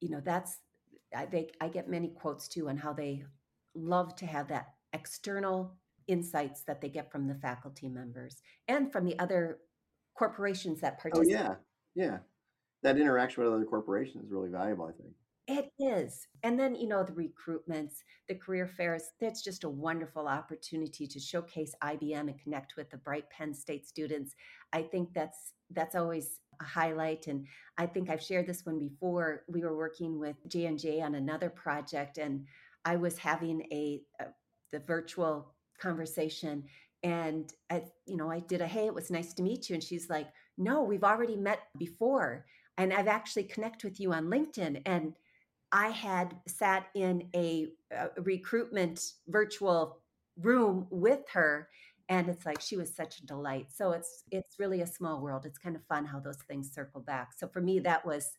you 0.00 0.10
know, 0.10 0.20
that's 0.24 0.58
I, 1.14 1.26
they, 1.26 1.50
I 1.60 1.68
get 1.68 1.88
many 1.88 2.08
quotes 2.08 2.48
too 2.48 2.68
on 2.68 2.76
how 2.76 2.92
they 2.92 3.24
love 3.74 4.16
to 4.16 4.26
have 4.26 4.48
that 4.48 4.74
external 4.92 5.74
insights 6.08 6.62
that 6.62 6.80
they 6.80 6.88
get 6.88 7.10
from 7.10 7.26
the 7.26 7.34
faculty 7.34 7.88
members 7.88 8.42
and 8.68 8.92
from 8.92 9.04
the 9.04 9.18
other 9.18 9.58
corporations 10.14 10.80
that 10.80 10.98
participate. 10.98 11.36
Oh 11.36 11.38
participate. 11.38 11.64
yeah, 11.94 12.04
yeah. 12.04 12.18
That 12.82 12.98
interaction 12.98 13.42
with 13.42 13.52
other 13.52 13.64
corporations 13.64 14.24
is 14.24 14.30
really 14.30 14.50
valuable, 14.50 14.86
I 14.86 14.92
think. 14.92 15.14
It 15.48 15.70
is. 15.78 16.26
And 16.42 16.58
then, 16.58 16.74
you 16.74 16.88
know, 16.88 17.04
the 17.04 17.12
recruitments, 17.12 18.02
the 18.28 18.34
career 18.34 18.66
fairs, 18.66 19.04
that's 19.20 19.42
just 19.42 19.62
a 19.62 19.68
wonderful 19.68 20.26
opportunity 20.26 21.06
to 21.06 21.20
showcase 21.20 21.72
IBM 21.84 22.20
and 22.28 22.38
connect 22.38 22.74
with 22.76 22.90
the 22.90 22.96
bright 22.96 23.30
Penn 23.30 23.54
State 23.54 23.86
students. 23.86 24.34
I 24.72 24.82
think 24.82 25.14
that's 25.14 25.52
that's 25.70 25.94
always 25.94 26.40
a 26.60 26.64
highlight 26.64 27.26
and 27.26 27.46
I 27.76 27.86
think 27.86 28.08
I've 28.08 28.22
shared 28.22 28.46
this 28.46 28.66
one 28.66 28.78
before. 28.78 29.44
We 29.48 29.62
were 29.62 29.76
working 29.76 30.18
with 30.18 30.36
J&J 30.48 31.00
on 31.00 31.14
another 31.14 31.50
project 31.50 32.18
and 32.18 32.44
I 32.84 32.96
was 32.96 33.18
having 33.18 33.62
a, 33.72 34.02
a 34.20 34.26
the 34.72 34.80
virtual 34.80 35.54
conversation 35.80 36.64
and 37.04 37.52
I 37.70 37.84
you 38.06 38.16
know, 38.16 38.30
I 38.32 38.40
did 38.40 38.62
a 38.62 38.66
hey, 38.66 38.86
it 38.86 38.94
was 38.94 39.12
nice 39.12 39.32
to 39.34 39.42
meet 39.42 39.68
you 39.70 39.74
and 39.74 39.82
she's 39.82 40.10
like, 40.10 40.28
"No, 40.58 40.82
we've 40.82 41.04
already 41.04 41.36
met 41.36 41.60
before." 41.78 42.46
And 42.78 42.92
I've 42.92 43.08
actually 43.08 43.44
connected 43.44 43.84
with 43.90 44.00
you 44.00 44.12
on 44.12 44.26
LinkedIn 44.26 44.82
and 44.86 45.14
I 45.76 45.88
had 45.88 46.34
sat 46.46 46.86
in 46.94 47.28
a, 47.34 47.66
a 47.90 48.08
recruitment 48.22 49.12
virtual 49.28 49.98
room 50.40 50.86
with 50.90 51.28
her 51.34 51.68
and 52.08 52.30
it's 52.30 52.46
like 52.46 52.62
she 52.62 52.78
was 52.78 52.94
such 52.94 53.18
a 53.18 53.26
delight. 53.26 53.66
So 53.74 53.90
it's 53.90 54.24
it's 54.30 54.58
really 54.58 54.80
a 54.80 54.86
small 54.86 55.20
world. 55.20 55.44
It's 55.44 55.58
kind 55.58 55.76
of 55.76 55.84
fun 55.84 56.06
how 56.06 56.18
those 56.18 56.38
things 56.48 56.72
circle 56.72 57.02
back. 57.02 57.32
So 57.36 57.46
for 57.46 57.60
me 57.60 57.78
that 57.80 58.06
was 58.06 58.30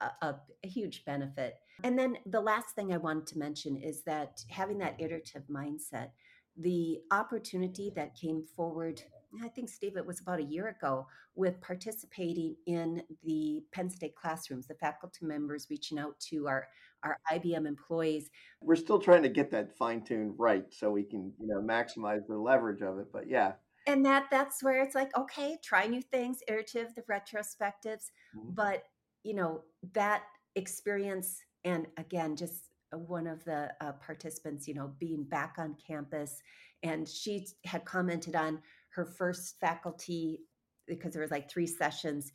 a, 0.00 0.10
a, 0.22 0.36
a 0.62 0.68
huge 0.68 1.04
benefit. 1.04 1.54
And 1.82 1.98
then 1.98 2.18
the 2.24 2.40
last 2.40 2.76
thing 2.76 2.94
I 2.94 2.98
wanted 2.98 3.26
to 3.28 3.38
mention 3.38 3.76
is 3.76 4.04
that 4.04 4.44
having 4.48 4.78
that 4.78 4.94
iterative 5.00 5.48
mindset, 5.50 6.10
the 6.56 7.00
opportunity 7.10 7.90
that 7.96 8.14
came 8.14 8.44
forward 8.44 9.02
I 9.42 9.48
think, 9.48 9.68
Steve, 9.68 9.96
it 9.96 10.06
was 10.06 10.20
about 10.20 10.40
a 10.40 10.44
year 10.44 10.68
ago 10.68 11.06
with 11.34 11.60
participating 11.60 12.56
in 12.66 13.02
the 13.22 13.62
Penn 13.72 13.88
State 13.88 14.16
classrooms, 14.16 14.66
the 14.66 14.74
faculty 14.74 15.24
members 15.24 15.68
reaching 15.70 15.98
out 15.98 16.18
to 16.30 16.48
our, 16.48 16.66
our 17.04 17.16
IBM 17.32 17.66
employees. 17.66 18.30
We're 18.60 18.76
still 18.76 18.98
trying 18.98 19.22
to 19.22 19.28
get 19.28 19.50
that 19.52 19.76
fine 19.76 20.02
tuned 20.02 20.34
right 20.38 20.64
so 20.70 20.90
we 20.90 21.04
can, 21.04 21.32
you 21.38 21.46
know, 21.46 21.60
maximize 21.60 22.26
the 22.26 22.36
leverage 22.36 22.82
of 22.82 22.98
it. 22.98 23.06
But 23.12 23.28
yeah. 23.28 23.52
And 23.86 24.04
that 24.04 24.26
that's 24.30 24.62
where 24.62 24.82
it's 24.82 24.94
like, 24.94 25.16
okay, 25.16 25.56
try 25.64 25.86
new 25.86 26.02
things, 26.02 26.38
iterative, 26.46 26.94
the 26.94 27.02
retrospectives. 27.02 28.10
Mhm. 28.36 28.54
But, 28.54 28.84
you 29.22 29.34
know, 29.34 29.62
that 29.94 30.24
experience, 30.56 31.40
and 31.64 31.86
again, 31.96 32.36
just 32.36 32.70
one 32.92 33.26
of 33.26 33.44
the 33.44 33.72
uh, 33.80 33.92
participants, 33.92 34.66
you 34.66 34.74
know, 34.74 34.92
being 34.98 35.24
back 35.24 35.54
on 35.58 35.76
campus, 35.86 36.42
and 36.82 37.08
she 37.08 37.46
had 37.64 37.84
commented 37.84 38.34
on 38.34 38.60
her 38.94 39.04
first 39.04 39.58
faculty 39.60 40.40
because 40.86 41.12
there 41.12 41.22
was 41.22 41.30
like 41.30 41.50
three 41.50 41.66
sessions 41.66 42.32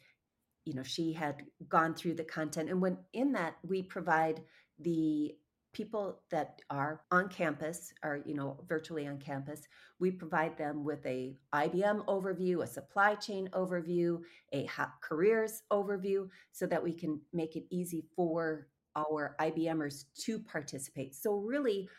you 0.66 0.74
know 0.74 0.84
she 0.84 1.14
had 1.14 1.44
gone 1.68 1.94
through 1.94 2.14
the 2.14 2.24
content 2.24 2.70
and 2.70 2.82
when 2.82 2.98
in 3.14 3.32
that 3.34 3.56
we 3.64 3.84
provide 3.84 4.42
the 4.80 5.34
people 5.74 6.22
that 6.32 6.62
are 6.70 7.02
on 7.12 7.28
campus 7.28 7.94
or 8.04 8.22
you 8.26 8.34
know 8.34 8.64
virtually 8.68 9.08
on 9.08 9.18
campus 9.18 9.62
we 10.00 10.10
provide 10.10 10.58
them 10.58 10.84
with 10.86 11.06
a 11.06 11.36
ibm 11.54 12.06
overview 12.06 12.64
a 12.64 12.68
supply 12.68 13.14
chain 13.16 13.50
overview 13.54 14.20
a 14.54 14.66
ho- 14.66 14.86
careers 15.02 15.64
overview 15.72 16.28
so 16.52 16.66
that 16.66 16.82
we 16.82 16.94
can 16.94 17.20
make 17.34 17.56
it 17.56 17.66
easy 17.70 18.06
for 18.16 18.68
our 18.96 19.36
ibmers 19.40 20.06
to 20.22 20.40
participate. 20.40 21.16
So 21.16 21.36
really 21.36 21.90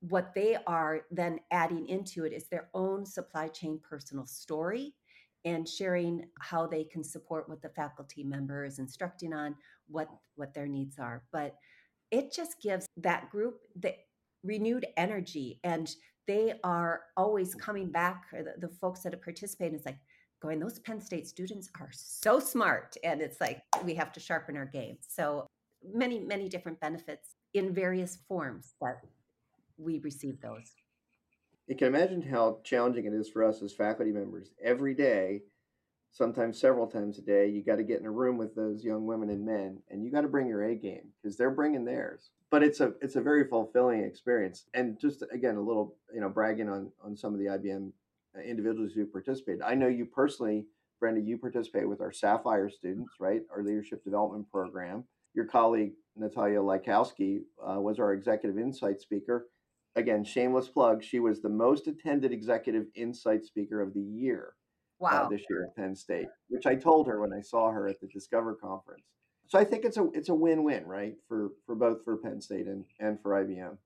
what 0.00 0.34
they 0.34 0.56
are 0.66 1.02
then 1.10 1.40
adding 1.50 1.88
into 1.88 2.24
it 2.24 2.32
is 2.32 2.48
their 2.48 2.68
own 2.74 3.04
supply 3.04 3.48
chain 3.48 3.80
personal 3.82 4.26
story 4.26 4.94
and 5.44 5.68
sharing 5.68 6.26
how 6.40 6.66
they 6.66 6.84
can 6.84 7.04
support 7.04 7.48
what 7.48 7.62
the 7.62 7.68
faculty 7.70 8.24
member 8.24 8.64
is 8.64 8.78
instructing 8.78 9.32
on 9.32 9.54
what 9.88 10.08
what 10.34 10.52
their 10.52 10.66
needs 10.66 10.98
are. 10.98 11.22
But 11.32 11.54
it 12.10 12.32
just 12.32 12.60
gives 12.60 12.86
that 12.98 13.30
group 13.30 13.60
the 13.76 13.94
renewed 14.42 14.86
energy 14.96 15.60
and 15.64 15.94
they 16.26 16.54
are 16.64 17.02
always 17.16 17.54
mm. 17.54 17.60
coming 17.60 17.90
back 17.90 18.24
or 18.32 18.42
the, 18.42 18.54
the 18.58 18.74
folks 18.74 19.00
that 19.00 19.12
have 19.12 19.22
participated 19.22 19.74
it's 19.74 19.86
like 19.86 19.98
going 20.42 20.58
those 20.58 20.78
penn 20.80 21.00
state 21.00 21.26
students 21.26 21.68
are 21.80 21.90
so 21.92 22.38
smart 22.38 22.96
and 23.02 23.20
it's 23.20 23.40
like 23.40 23.62
we 23.84 23.94
have 23.94 24.12
to 24.12 24.20
sharpen 24.20 24.56
our 24.56 24.66
game. 24.66 24.98
So 25.06 25.46
many 25.94 26.18
many 26.18 26.48
different 26.48 26.80
benefits 26.80 27.36
in 27.54 27.72
various 27.72 28.18
forms 28.28 28.74
that 28.80 29.00
we 29.78 29.98
receive 29.98 30.40
those. 30.40 30.72
You 31.66 31.76
can 31.76 31.88
imagine 31.88 32.22
how 32.22 32.60
challenging 32.64 33.06
it 33.06 33.12
is 33.12 33.28
for 33.28 33.44
us 33.44 33.60
as 33.62 33.72
faculty 33.72 34.12
members. 34.12 34.52
Every 34.62 34.94
day, 34.94 35.42
sometimes 36.12 36.60
several 36.60 36.86
times 36.86 37.18
a 37.18 37.22
day, 37.22 37.48
you 37.48 37.62
got 37.62 37.76
to 37.76 37.82
get 37.82 38.00
in 38.00 38.06
a 38.06 38.10
room 38.10 38.38
with 38.38 38.54
those 38.54 38.84
young 38.84 39.04
women 39.04 39.30
and 39.30 39.44
men, 39.44 39.82
and 39.90 40.04
you 40.04 40.10
got 40.10 40.20
to 40.20 40.28
bring 40.28 40.46
your 40.46 40.62
A 40.62 40.76
game 40.76 41.08
because 41.20 41.36
they're 41.36 41.50
bringing 41.50 41.84
theirs. 41.84 42.30
But 42.50 42.62
it's 42.62 42.80
a 42.80 42.94
it's 43.02 43.16
a 43.16 43.20
very 43.20 43.48
fulfilling 43.48 44.04
experience, 44.04 44.66
and 44.74 44.98
just 45.00 45.24
again 45.32 45.56
a 45.56 45.60
little 45.60 45.96
you 46.14 46.20
know 46.20 46.28
bragging 46.28 46.68
on 46.68 46.92
on 47.04 47.16
some 47.16 47.34
of 47.34 47.40
the 47.40 47.46
IBM 47.46 47.90
uh, 48.36 48.40
individuals 48.40 48.92
who 48.92 49.04
participated. 49.04 49.62
I 49.62 49.74
know 49.74 49.88
you 49.88 50.06
personally, 50.06 50.66
Brenda. 51.00 51.20
You 51.20 51.36
participate 51.36 51.88
with 51.88 52.00
our 52.00 52.12
Sapphire 52.12 52.70
students, 52.70 53.14
right? 53.18 53.42
Our 53.50 53.64
leadership 53.64 54.04
development 54.04 54.48
program. 54.52 55.02
Your 55.34 55.46
colleague 55.46 55.92
Natalia 56.16 56.60
Lykowski 56.60 57.40
uh, 57.60 57.80
was 57.80 57.98
our 57.98 58.14
executive 58.14 58.58
insight 58.58 59.00
speaker 59.00 59.48
again, 59.96 60.22
shameless 60.22 60.68
plug, 60.68 61.02
she 61.02 61.18
was 61.18 61.40
the 61.40 61.48
most 61.48 61.88
attended 61.88 62.32
executive 62.32 62.86
insight 62.94 63.44
speaker 63.44 63.80
of 63.80 63.94
the 63.94 64.00
year 64.00 64.54
uh, 65.04 65.28
this 65.28 65.42
year 65.50 65.64
at 65.64 65.76
Penn 65.76 65.94
State, 65.96 66.28
which 66.48 66.66
I 66.66 66.74
told 66.74 67.06
her 67.08 67.20
when 67.20 67.32
I 67.32 67.40
saw 67.40 67.70
her 67.70 67.88
at 67.88 68.00
the 68.00 68.06
Discover 68.06 68.54
conference. 68.54 69.02
So 69.48 69.58
I 69.58 69.64
think 69.64 69.84
it's 69.84 69.96
a 69.96 70.08
it's 70.12 70.28
a 70.28 70.34
win-win, 70.34 70.86
right, 70.86 71.14
for 71.28 71.50
for 71.66 71.74
both 71.74 72.04
for 72.04 72.16
Penn 72.16 72.40
State 72.40 72.66
and 72.66 72.84
and 72.98 73.20
for 73.20 73.32
IBM. 73.32 73.76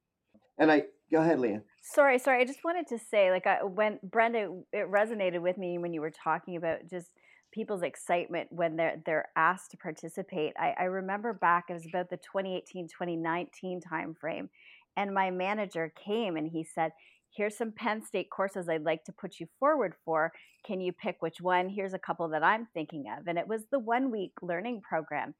And 0.58 0.72
I 0.72 0.84
go 1.12 1.20
ahead, 1.20 1.38
Lianne. 1.38 1.62
Sorry, 1.82 2.18
sorry. 2.18 2.40
I 2.40 2.44
just 2.44 2.64
wanted 2.64 2.86
to 2.88 2.98
say, 2.98 3.30
like, 3.30 3.46
I, 3.46 3.64
when 3.64 3.98
Brenda, 4.02 4.62
it 4.72 4.90
resonated 4.90 5.40
with 5.40 5.58
me 5.58 5.78
when 5.78 5.92
you 5.92 6.00
were 6.00 6.10
talking 6.10 6.56
about 6.56 6.86
just 6.88 7.10
people's 7.52 7.82
excitement 7.82 8.48
when 8.50 8.76
they're 8.76 9.02
they're 9.04 9.28
asked 9.36 9.72
to 9.72 9.76
participate. 9.76 10.54
I, 10.58 10.74
I 10.78 10.84
remember 10.84 11.32
back 11.32 11.66
it 11.68 11.74
was 11.74 11.86
about 11.86 12.08
the 12.10 12.16
2018 12.18 12.88
2019 12.88 13.80
timeframe, 13.80 14.48
and 14.96 15.14
my 15.14 15.30
manager 15.30 15.92
came 16.04 16.36
and 16.36 16.48
he 16.48 16.64
said, 16.64 16.92
"Here's 17.34 17.56
some 17.56 17.72
Penn 17.72 18.02
State 18.02 18.30
courses 18.30 18.68
I'd 18.68 18.84
like 18.84 19.04
to 19.04 19.12
put 19.12 19.40
you 19.40 19.46
forward 19.58 19.94
for. 20.04 20.32
Can 20.64 20.80
you 20.80 20.92
pick 20.92 21.16
which 21.20 21.40
one? 21.40 21.68
Here's 21.68 21.94
a 21.94 21.98
couple 21.98 22.28
that 22.28 22.42
I'm 22.44 22.66
thinking 22.74 23.04
of." 23.16 23.26
And 23.26 23.38
it 23.38 23.48
was 23.48 23.62
the 23.70 23.78
one 23.78 24.10
week 24.10 24.32
learning 24.42 24.82
program. 24.82 25.34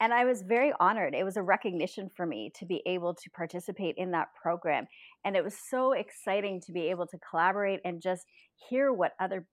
And 0.00 0.12
I 0.12 0.24
was 0.24 0.42
very 0.42 0.72
honored. 0.80 1.14
It 1.14 1.22
was 1.22 1.36
a 1.36 1.42
recognition 1.42 2.10
for 2.16 2.26
me 2.26 2.50
to 2.58 2.66
be 2.66 2.82
able 2.86 3.14
to 3.14 3.30
participate 3.30 3.94
in 3.96 4.10
that 4.10 4.34
program. 4.34 4.88
And 5.24 5.36
it 5.36 5.44
was 5.44 5.54
so 5.70 5.92
exciting 5.92 6.60
to 6.62 6.72
be 6.72 6.90
able 6.90 7.06
to 7.06 7.18
collaborate 7.18 7.80
and 7.84 8.02
just 8.02 8.26
hear 8.68 8.92
what 8.92 9.12
other 9.20 9.46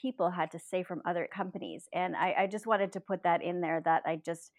people 0.00 0.30
had 0.30 0.50
to 0.52 0.58
say 0.58 0.82
from 0.82 1.02
other 1.04 1.28
companies. 1.30 1.86
And 1.92 2.16
I, 2.16 2.34
I 2.38 2.46
just 2.46 2.66
wanted 2.66 2.94
to 2.94 3.00
put 3.00 3.24
that 3.24 3.42
in 3.42 3.60
there 3.60 3.82
that 3.84 4.02
I 4.06 4.16
just, 4.24 4.52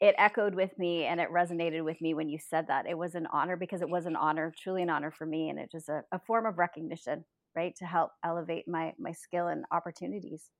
it 0.00 0.14
echoed 0.18 0.54
with 0.54 0.78
me 0.78 1.04
and 1.04 1.20
it 1.20 1.30
resonated 1.30 1.84
with 1.84 2.00
me 2.00 2.14
when 2.14 2.28
you 2.28 2.38
said 2.38 2.66
that. 2.68 2.86
It 2.86 2.98
was 2.98 3.14
an 3.14 3.26
honor 3.32 3.56
because 3.56 3.80
it 3.80 3.88
was 3.88 4.06
an 4.06 4.16
honor, 4.16 4.52
truly 4.56 4.82
an 4.82 4.90
honor 4.90 5.10
for 5.10 5.26
me. 5.26 5.48
And 5.48 5.58
it 5.58 5.70
just 5.70 5.88
a, 5.88 6.02
a 6.12 6.18
form 6.18 6.46
of 6.46 6.58
recognition, 6.58 7.24
right? 7.54 7.74
To 7.76 7.86
help 7.86 8.10
elevate 8.24 8.68
my 8.68 8.92
my 8.98 9.12
skill 9.12 9.48
and 9.48 9.64
opportunities. 9.72 10.50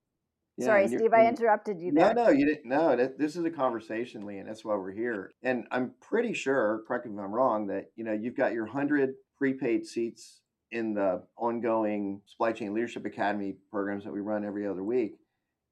Yeah, 0.57 0.67
Sorry, 0.67 0.89
Steve, 0.89 1.13
I 1.13 1.27
interrupted 1.29 1.81
you 1.81 1.93
there. 1.93 2.15
No, 2.15 2.25
no, 2.25 2.31
you 2.31 2.47
didn't. 2.47 2.65
No, 2.65 2.97
that, 2.97 3.19
this 3.19 3.37
is 3.37 3.45
a 3.45 3.51
conversation, 3.51 4.25
Lee, 4.25 4.39
and 4.39 4.49
that's 4.49 4.65
why 4.65 4.75
we're 4.75 4.93
here. 4.93 5.33
And 5.43 5.67
I'm 5.71 5.93
pretty 6.01 6.33
sure, 6.33 6.83
correct 6.89 7.05
me 7.05 7.13
if 7.13 7.21
I'm 7.21 7.31
wrong, 7.31 7.67
that 7.67 7.91
you 7.95 8.05
know 8.05 8.15
you've 8.15 8.37
got 8.37 8.55
your 8.55 8.65
hundred 8.65 9.17
prepaid 9.37 9.87
seats 9.87 10.41
in 10.73 10.95
the 10.95 11.23
ongoing 11.37 12.23
supply 12.27 12.53
chain 12.53 12.73
leadership 12.73 13.05
academy 13.05 13.57
programs 13.71 14.05
that 14.05 14.13
we 14.13 14.21
run 14.21 14.45
every 14.45 14.67
other 14.67 14.83
week 14.83 15.19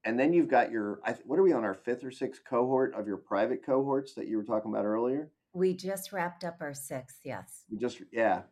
and 0.05 0.19
then 0.19 0.33
you've 0.33 0.49
got 0.49 0.71
your 0.71 1.01
what 1.25 1.39
are 1.39 1.43
we 1.43 1.53
on 1.53 1.65
our 1.65 1.75
fifth 1.75 2.05
or 2.05 2.11
sixth 2.11 2.43
cohort 2.49 2.95
of 2.95 3.07
your 3.07 3.17
private 3.17 3.65
cohorts 3.65 4.15
that 4.15 4.29
you 4.29 4.37
were 4.37 4.45
talking 4.45 4.71
about 4.71 4.85
earlier? 4.85 5.31
We 5.53 5.75
just 5.75 6.13
wrapped 6.13 6.45
up 6.45 6.59
our 6.61 6.75
sixth 6.75 7.21
yes. 7.25 7.65
We 7.71 7.79
just 7.79 8.01
yeah. 8.13 8.43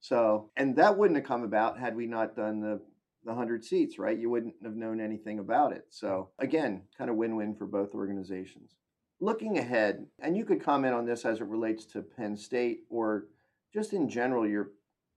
So 0.00 0.50
and 0.56 0.76
that 0.76 0.96
wouldn't 0.96 1.18
have 1.18 1.26
come 1.26 1.42
about 1.42 1.78
had 1.78 1.96
we 1.96 2.06
not 2.06 2.36
done 2.36 2.60
the 2.60 2.80
the 3.24 3.32
100 3.32 3.64
seats 3.64 3.98
right? 3.98 4.18
You 4.18 4.30
wouldn't 4.30 4.54
have 4.62 4.76
known 4.76 5.00
anything 5.00 5.38
about 5.38 5.72
it. 5.72 5.86
So 5.90 6.30
again 6.38 6.82
kind 6.96 7.10
of 7.10 7.16
win-win 7.16 7.54
for 7.54 7.66
both 7.66 7.94
organizations. 7.94 8.76
Looking 9.20 9.58
ahead 9.58 10.06
and 10.20 10.36
you 10.36 10.44
could 10.44 10.62
comment 10.62 10.94
on 10.94 11.06
this 11.06 11.24
as 11.24 11.40
it 11.40 11.46
relates 11.46 11.84
to 11.86 12.02
penn 12.02 12.36
state 12.36 12.80
or 12.88 13.26
just 13.72 13.92
in 13.92 14.08
general 14.08 14.46
your 14.46 14.70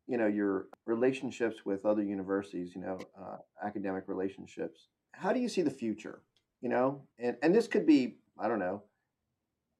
you 0.07 0.17
know 0.17 0.27
your 0.27 0.67
relationships 0.85 1.65
with 1.65 1.85
other 1.85 2.03
universities 2.03 2.73
you 2.75 2.81
know 2.81 2.99
uh, 3.19 3.37
academic 3.65 4.03
relationships 4.07 4.87
how 5.13 5.31
do 5.31 5.39
you 5.39 5.49
see 5.49 5.61
the 5.61 5.71
future? 5.71 6.21
You 6.61 6.69
know, 6.69 7.01
and 7.19 7.37
and 7.41 7.55
this 7.55 7.67
could 7.67 7.85
be 7.85 8.17
I 8.37 8.47
don't 8.47 8.59
know. 8.59 8.83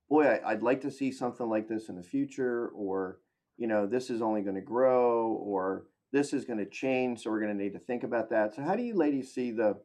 Boy, 0.10 0.26
I, 0.26 0.52
I'd 0.52 0.64
like 0.64 0.82
to 0.82 0.92
see 0.92 1.12
something 1.12 1.48
like 1.48 1.68
this 1.68 1.90
in 1.90 1.96
the 1.96 2.04
future, 2.04 2.70
or 2.70 3.20
you 3.58 3.68
know, 3.68 3.86
this 3.86 4.10
is 4.10 4.22
only 4.22 4.42
going 4.42 4.56
to 4.56 4.62
grow, 4.62 5.34
or 5.42 5.86
this 6.12 6.34
is 6.34 6.46
going 6.46 6.60
to 6.60 6.66
change, 6.66 7.22
so 7.22 7.32
we're 7.32 7.40
going 7.40 7.58
to 7.58 7.64
need 7.64 7.74
to 7.74 7.80
think 7.80 8.04
about 8.04 8.30
that. 8.30 8.54
So, 8.54 8.62
how 8.62 8.76
do 8.76 8.84
you 8.84 8.96
ladies 8.96 9.34
see 9.34 9.52
the 9.52 9.78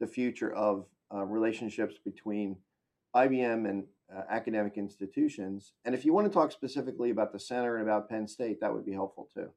the 0.00 0.06
future 0.06 0.52
of 0.52 0.86
uh, 1.14 1.24
relationships 1.24 1.96
between 2.04 2.56
IBM 3.14 3.68
and 3.68 3.84
uh, 4.14 4.22
academic 4.30 4.76
institutions? 4.76 5.72
And 5.84 5.94
if 5.94 6.04
you 6.04 6.12
want 6.12 6.26
to 6.26 6.32
talk 6.32 6.52
specifically 6.52 7.10
about 7.10 7.32
the 7.32 7.40
center 7.40 7.76
and 7.76 7.88
about 7.88 8.08
Penn 8.08 8.28
State, 8.28 8.60
that 8.60 8.72
would 8.72 8.86
be 8.86 8.92
helpful 8.92 9.28
too 9.32 9.50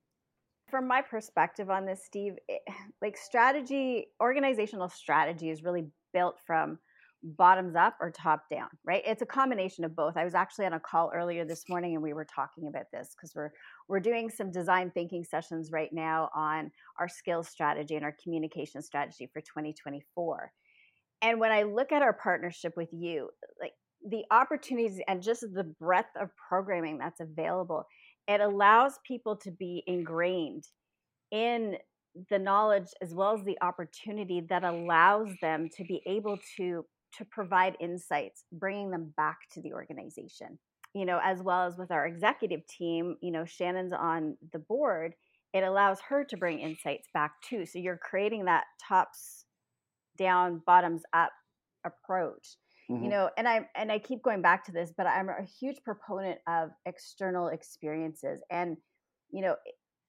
from 0.70 0.88
my 0.88 1.02
perspective 1.02 1.70
on 1.70 1.86
this, 1.86 2.04
Steve, 2.06 2.34
it, 2.48 2.62
like 3.02 3.18
strategy, 3.18 4.08
organizational 4.22 4.90
strategy 4.90 5.50
is 5.50 5.64
really 5.64 5.86
built 6.14 6.38
from 6.46 6.80
bottoms 7.22 7.76
up 7.76 7.96
or 8.00 8.12
top 8.12 8.44
down, 8.50 8.70
right? 8.86 9.04
It's 9.06 9.22
a 9.22 9.26
combination 9.26 9.84
of 9.84 9.96
both. 9.96 10.16
I 10.16 10.24
was 10.24 10.36
actually 10.36 10.66
on 10.66 10.74
a 10.74 10.80
call 10.80 11.12
earlier 11.14 11.44
this 11.44 11.66
morning 11.68 11.94
and 11.94 12.04
we 12.04 12.14
were 12.14 12.26
talking 12.26 12.68
about 12.68 12.86
this 12.94 13.14
because 13.16 13.34
we're 13.36 13.52
we're 13.90 14.00
doing 14.00 14.30
some 14.30 14.52
design 14.52 14.92
thinking 14.94 15.24
sessions 15.24 15.72
right 15.72 15.92
now 15.92 16.30
on 16.34 16.72
our 16.98 17.10
skills 17.10 17.50
strategy 17.50 17.96
and 17.96 18.06
our 18.06 18.16
communication 18.24 18.82
strategy 18.82 19.30
for 19.34 19.42
2024. 19.42 20.52
And 21.22 21.40
when 21.40 21.52
I 21.52 21.64
look 21.64 21.92
at 21.92 22.02
our 22.02 22.14
partnership 22.14 22.74
with 22.78 22.90
you, 22.94 23.30
like 23.60 23.74
the 24.08 24.24
opportunities 24.32 25.02
and 25.08 25.22
just 25.22 25.42
the 25.42 25.66
breadth 25.80 26.16
of 26.20 26.30
programming 26.48 26.98
that's 26.98 27.20
available 27.20 27.86
it 28.30 28.40
allows 28.40 29.00
people 29.04 29.36
to 29.36 29.52
be 29.52 29.84
ingrained 29.88 30.64
in 31.32 31.76
the 32.30 32.40
knowledge 32.40 32.88
as 33.02 33.14
well 33.14 33.34
as 33.34 33.44
the 33.44 33.58
opportunity 33.62 34.42
that 34.50 34.64
allows 34.64 35.30
them 35.42 35.68
to 35.76 35.84
be 35.84 36.02
able 36.06 36.38
to 36.58 36.86
to 37.18 37.26
provide 37.26 37.76
insights 37.80 38.44
bringing 38.52 38.92
them 38.92 39.12
back 39.18 39.38
to 39.52 39.62
the 39.62 39.74
organization. 39.74 40.60
You 40.94 41.06
know 41.06 41.20
as 41.24 41.42
well 41.42 41.66
as 41.66 41.78
with 41.78 41.92
our 41.92 42.06
executive 42.06 42.66
team 42.68 43.18
you 43.22 43.32
know 43.32 43.46
shannon's 43.46 43.94
on 43.94 44.38
the 44.54 44.60
board 44.60 45.16
it 45.54 45.64
allows 45.64 46.00
her 46.08 46.24
to 46.24 46.38
bring 46.38 46.60
insights 46.60 47.08
back 47.12 47.32
too. 47.42 47.66
So 47.66 47.80
you're 47.80 47.98
creating 47.98 48.46
that 48.46 48.66
tops 48.88 49.46
down 50.18 50.62
bottoms 50.68 51.02
up 51.14 51.32
approach 51.86 52.58
mm-hmm. 52.90 53.04
you 53.04 53.10
know 53.10 53.30
and 53.38 53.48
i 53.48 53.68
and 53.76 53.92
i 53.92 54.00
keep 54.00 54.22
going 54.24 54.42
back 54.42 54.66
to 54.66 54.72
this 54.72 54.92
but 54.96 55.08
i'm 55.08 55.30
a 55.30 55.46
huge 55.60 55.78
proponent 55.84 56.40
of 56.48 56.70
external 56.86 57.50
experiences 57.50 58.42
and 58.50 58.78
you 59.32 59.42
know 59.42 59.56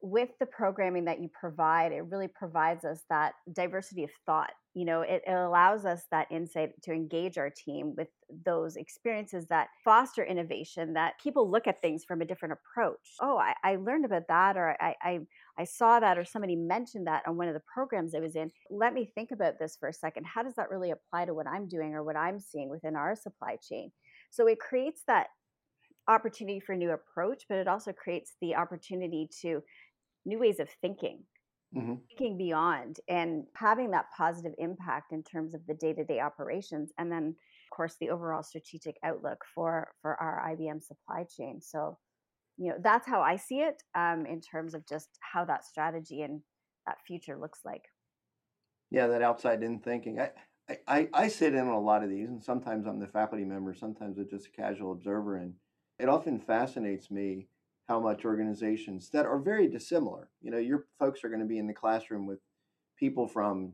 with 0.03 0.31
the 0.41 0.47
programming 0.47 1.05
that 1.05 1.21
you 1.21 1.29
provide 1.29 1.93
it 1.93 2.05
really 2.09 2.29
provides 2.29 2.85
us 2.85 3.03
that 3.11 3.35
diversity 3.53 4.03
of 4.03 4.11
thought 4.25 4.51
you 4.73 4.85
know 4.87 5.03
it, 5.03 5.23
it, 5.27 5.33
allows 5.33 5.85
us 5.85 6.05
that 6.11 6.27
insight 6.31 6.71
to 6.83 6.93
engage 6.93 7.37
our 7.37 7.51
team 7.51 7.95
with 7.97 8.09
those 8.47 8.77
experiences 8.77 9.47
that 9.49 9.69
foster 9.85 10.25
innovation 10.25 10.95
that 10.95 11.15
people 11.23 11.51
look 11.51 11.67
at 11.67 11.83
things 11.83 12.03
from 12.03 12.23
a 12.23 12.25
different 12.25 12.55
approach 12.55 13.15
oh 13.21 13.37
i, 13.37 13.53
I 13.63 13.77
learned 13.77 14.07
about 14.07 14.29
that 14.29 14.57
or 14.57 14.75
I, 14.81 14.95
I 15.03 15.19
i 15.59 15.65
saw 15.65 16.01
that 16.01 16.19
or 16.19 16.25
somebody 16.25 16.57
mentioned 16.57 17.07
that 17.07 17.23
on 17.27 17.37
one 17.37 17.49
of 17.49 17.55
the 17.55 17.63
programs 17.73 18.15
i 18.15 18.21
was 18.21 18.37
in 18.37 18.51
let 18.71 18.95
me 18.95 19.11
think 19.15 19.31
about 19.31 19.59
this 19.59 19.77
for 19.79 19.89
a 19.89 19.93
second. 19.93 20.25
How 20.25 20.43
does 20.43 20.55
that 20.55 20.71
really 20.71 20.91
apply 20.91 21.25
to 21.27 21.35
what 21.35 21.47
i'm 21.47 21.69
doing 21.69 21.95
or 21.95 22.03
what 22.03 22.17
i'm 22.17 22.39
seeing 22.41 22.69
within 22.69 22.97
our 22.97 23.17
supply 23.17 23.57
chain? 23.57 23.91
So 24.31 24.47
it 24.47 24.61
creates 24.61 25.03
that 25.07 25.29
opportunity 26.09 26.61
for 26.61 26.75
new 26.75 26.91
approach 26.91 27.45
but 27.49 27.59
it 27.59 27.69
also 27.69 27.93
creates 27.93 28.35
the 28.41 28.55
opportunity 28.57 29.29
to 29.43 29.63
new 30.25 30.39
ways 30.39 30.61
of 30.61 30.69
thinking. 30.81 31.25
Mm-hmm. 31.77 31.95
thinking 32.09 32.37
beyond 32.37 32.97
and 33.09 33.45
having 33.55 33.93
that 33.93 34.07
positive 34.17 34.55
impact 34.59 35.13
in 35.13 35.23
terms 35.23 35.55
of 35.55 35.61
the 35.69 35.75
day-to-day 35.75 36.19
operations 36.19 36.91
and 36.99 37.13
then 37.13 37.29
of 37.29 37.77
course 37.77 37.95
the 38.01 38.11
overall 38.11 38.43
strategic 38.43 38.97
outlook 39.05 39.45
for 39.55 39.93
for 40.03 40.21
our 40.21 40.43
ibm 40.51 40.83
supply 40.83 41.25
chain. 41.25 41.61
So 41.61 41.97
you 42.61 42.69
know 42.69 42.77
that's 42.81 43.09
how 43.09 43.21
i 43.23 43.35
see 43.35 43.61
it 43.61 43.83
um, 43.97 44.27
in 44.27 44.41
terms 44.41 44.75
of 44.75 44.87
just 44.87 45.09
how 45.21 45.45
that 45.45 45.65
strategy 45.65 46.23
and 46.23 46.41
that 46.87 46.99
future 47.07 47.37
looks 47.37 47.61
like 47.65 47.83
yeah 48.91 49.09
that 49.09 49.23
outside 49.23 49.63
in 49.63 49.81
thinking 49.81 50.21
i 50.21 50.31
I, 50.87 51.09
I 51.13 51.29
sit 51.29 51.55
in 51.55 51.61
on 51.61 51.69
a 51.69 51.81
lot 51.81 52.05
of 52.05 52.11
these, 52.11 52.29
and 52.29 52.43
sometimes 52.43 52.87
I'm 52.87 53.01
the 53.01 53.07
faculty 53.07 53.45
member, 53.45 53.75
sometimes 53.75 54.19
I'm 54.19 54.29
just 54.29 54.47
a 54.47 54.51
casual 54.51 54.93
observer, 54.93 55.37
and 55.37 55.55
it 55.99 56.09
often 56.09 56.39
fascinates 56.39 57.11
me 57.11 57.49
how 57.89 57.99
much 57.99 58.25
organizations 58.25 59.11
that 59.11 59.27
are 59.27 59.39
very 59.39 59.67
dissimilar. 59.67 60.31
You 60.41 60.53
know, 60.53 60.59
your 60.59 60.87
folks 60.99 61.25
are 61.25 61.29
going 61.29 61.41
to 61.41 61.47
be 61.47 61.59
in 61.59 61.67
the 61.67 61.75
classroom 61.75 62.27
with 62.27 62.39
people 62.97 63.27
from 63.27 63.73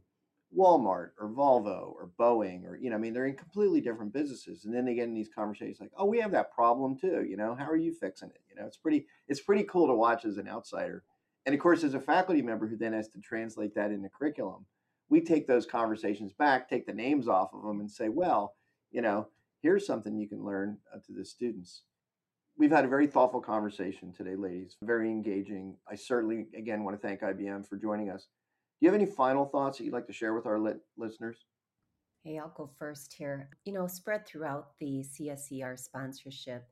Walmart 0.54 1.10
or 1.18 1.28
Volvo 1.28 1.92
or 1.94 2.10
Boeing 2.18 2.64
or 2.64 2.76
you 2.76 2.90
know, 2.90 2.96
I 2.96 2.98
mean, 2.98 3.12
they're 3.12 3.26
in 3.26 3.36
completely 3.36 3.80
different 3.80 4.12
businesses, 4.12 4.64
and 4.64 4.74
then 4.74 4.84
they 4.84 4.94
get 4.94 5.08
in 5.08 5.14
these 5.14 5.28
conversations 5.28 5.80
like, 5.80 5.92
"Oh, 5.96 6.06
we 6.06 6.20
have 6.20 6.30
that 6.32 6.52
problem 6.52 6.96
too." 6.96 7.24
You 7.24 7.36
know, 7.36 7.54
how 7.54 7.66
are 7.66 7.76
you 7.76 7.92
fixing 7.92 8.30
it? 8.30 8.40
You 8.48 8.56
know, 8.56 8.66
it's 8.66 8.76
pretty 8.76 9.06
it's 9.28 9.40
pretty 9.40 9.64
cool 9.64 9.86
to 9.86 9.94
watch 9.94 10.24
as 10.24 10.38
an 10.38 10.48
outsider, 10.48 11.04
and 11.44 11.54
of 11.54 11.60
course, 11.60 11.84
as 11.84 11.94
a 11.94 12.00
faculty 12.00 12.42
member 12.42 12.66
who 12.66 12.76
then 12.76 12.92
has 12.92 13.08
to 13.08 13.20
translate 13.20 13.74
that 13.74 13.90
into 13.90 14.08
curriculum, 14.08 14.66
we 15.08 15.20
take 15.20 15.46
those 15.46 15.66
conversations 15.66 16.32
back, 16.32 16.68
take 16.68 16.86
the 16.86 16.92
names 16.92 17.28
off 17.28 17.52
of 17.52 17.62
them, 17.62 17.80
and 17.80 17.90
say, 17.90 18.08
"Well, 18.08 18.54
you 18.90 19.02
know, 19.02 19.28
here's 19.60 19.86
something 19.86 20.16
you 20.16 20.28
can 20.28 20.44
learn 20.44 20.78
uh, 20.94 20.98
to 21.06 21.12
the 21.12 21.24
students." 21.24 21.82
We've 22.58 22.70
had 22.70 22.86
a 22.86 22.88
very 22.88 23.06
thoughtful 23.06 23.42
conversation 23.42 24.14
today, 24.14 24.34
ladies. 24.34 24.76
Very 24.80 25.10
engaging. 25.10 25.76
I 25.86 25.94
certainly, 25.94 26.46
again, 26.56 26.84
want 26.84 26.98
to 26.98 27.06
thank 27.06 27.20
IBM 27.20 27.68
for 27.68 27.76
joining 27.76 28.08
us. 28.08 28.28
Do 28.78 28.84
you 28.84 28.92
have 28.92 29.00
any 29.00 29.10
final 29.10 29.46
thoughts 29.46 29.78
that 29.78 29.84
you'd 29.84 29.94
like 29.94 30.06
to 30.06 30.12
share 30.12 30.34
with 30.34 30.44
our 30.44 30.60
listeners? 30.98 31.46
Hey, 32.22 32.38
I'll 32.38 32.52
go 32.54 32.68
first 32.78 33.14
here. 33.16 33.48
You 33.64 33.72
know, 33.72 33.86
spread 33.86 34.26
throughout 34.26 34.78
the 34.78 35.02
CSCR 35.02 35.78
sponsorship, 35.78 36.66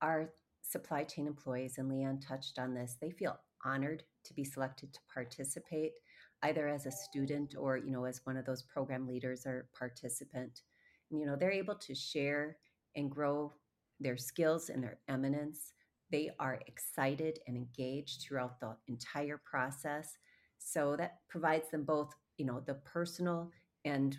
our 0.00 0.30
supply 0.62 1.02
chain 1.02 1.26
employees, 1.26 1.78
and 1.78 1.90
Lianne 1.90 2.24
touched 2.24 2.58
on 2.60 2.72
this, 2.74 2.96
they 3.00 3.10
feel 3.10 3.36
honored 3.64 4.04
to 4.24 4.34
be 4.34 4.44
selected 4.44 4.92
to 4.92 5.00
participate 5.12 5.92
either 6.42 6.68
as 6.68 6.86
a 6.86 6.92
student 6.92 7.54
or, 7.58 7.76
you 7.76 7.90
know, 7.90 8.04
as 8.04 8.20
one 8.24 8.36
of 8.36 8.46
those 8.46 8.62
program 8.62 9.08
leaders 9.08 9.44
or 9.44 9.68
participant. 9.76 10.62
And, 11.10 11.18
you 11.18 11.26
know, 11.26 11.34
they're 11.34 11.50
able 11.50 11.74
to 11.74 11.94
share 11.94 12.58
and 12.94 13.10
grow 13.10 13.52
their 13.98 14.16
skills 14.16 14.70
and 14.70 14.82
their 14.82 14.98
eminence. 15.08 15.72
They 16.12 16.30
are 16.38 16.60
excited 16.66 17.40
and 17.46 17.56
engaged 17.56 18.22
throughout 18.22 18.60
the 18.60 18.76
entire 18.86 19.40
process. 19.44 20.16
So 20.60 20.94
that 20.96 21.18
provides 21.28 21.70
them 21.70 21.84
both, 21.84 22.14
you 22.38 22.44
know, 22.44 22.60
the 22.64 22.74
personal 22.74 23.50
and 23.84 24.16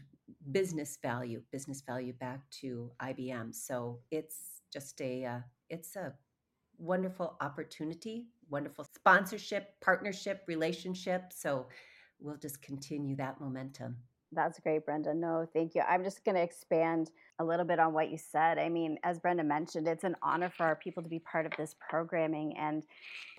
business 0.52 0.98
value, 1.02 1.42
business 1.52 1.82
value 1.82 2.14
back 2.14 2.42
to 2.62 2.92
IBM. 3.02 3.54
So 3.54 4.00
it's 4.12 4.62
just 4.74 5.00
a, 5.02 5.26
uh, 5.26 5.40
it's 5.70 5.96
a 5.96 6.14
wonderful 6.78 7.38
opportunity, 7.42 8.28
wonderful 8.50 8.86
sponsorship, 8.96 9.80
partnership, 9.82 10.42
relationship. 10.48 11.32
So 11.32 11.68
we'll 12.20 12.38
just 12.38 12.62
continue 12.62 13.16
that 13.18 13.40
momentum. 13.40 13.98
That's 14.34 14.60
great, 14.60 14.86
Brenda. 14.86 15.14
No, 15.14 15.46
thank 15.54 15.76
you. 15.76 15.82
I'm 15.82 16.06
just 16.06 16.24
going 16.24 16.36
to 16.36 16.42
expand 16.42 17.12
a 17.40 17.44
little 17.44 17.66
bit 17.66 17.80
on 17.80 17.94
what 17.94 18.10
you 18.10 18.18
said. 18.18 18.58
I 18.58 18.70
mean, 18.70 18.98
as 19.04 19.20
Brenda 19.20 19.44
mentioned, 19.44 19.88
it's 19.88 20.06
an 20.06 20.16
honor 20.22 20.50
for 20.50 20.64
our 20.64 20.76
people 20.76 21.04
to 21.04 21.10
be 21.10 21.20
part 21.20 21.46
of 21.46 21.52
this 21.58 21.76
programming. 21.90 22.56
And 22.58 22.84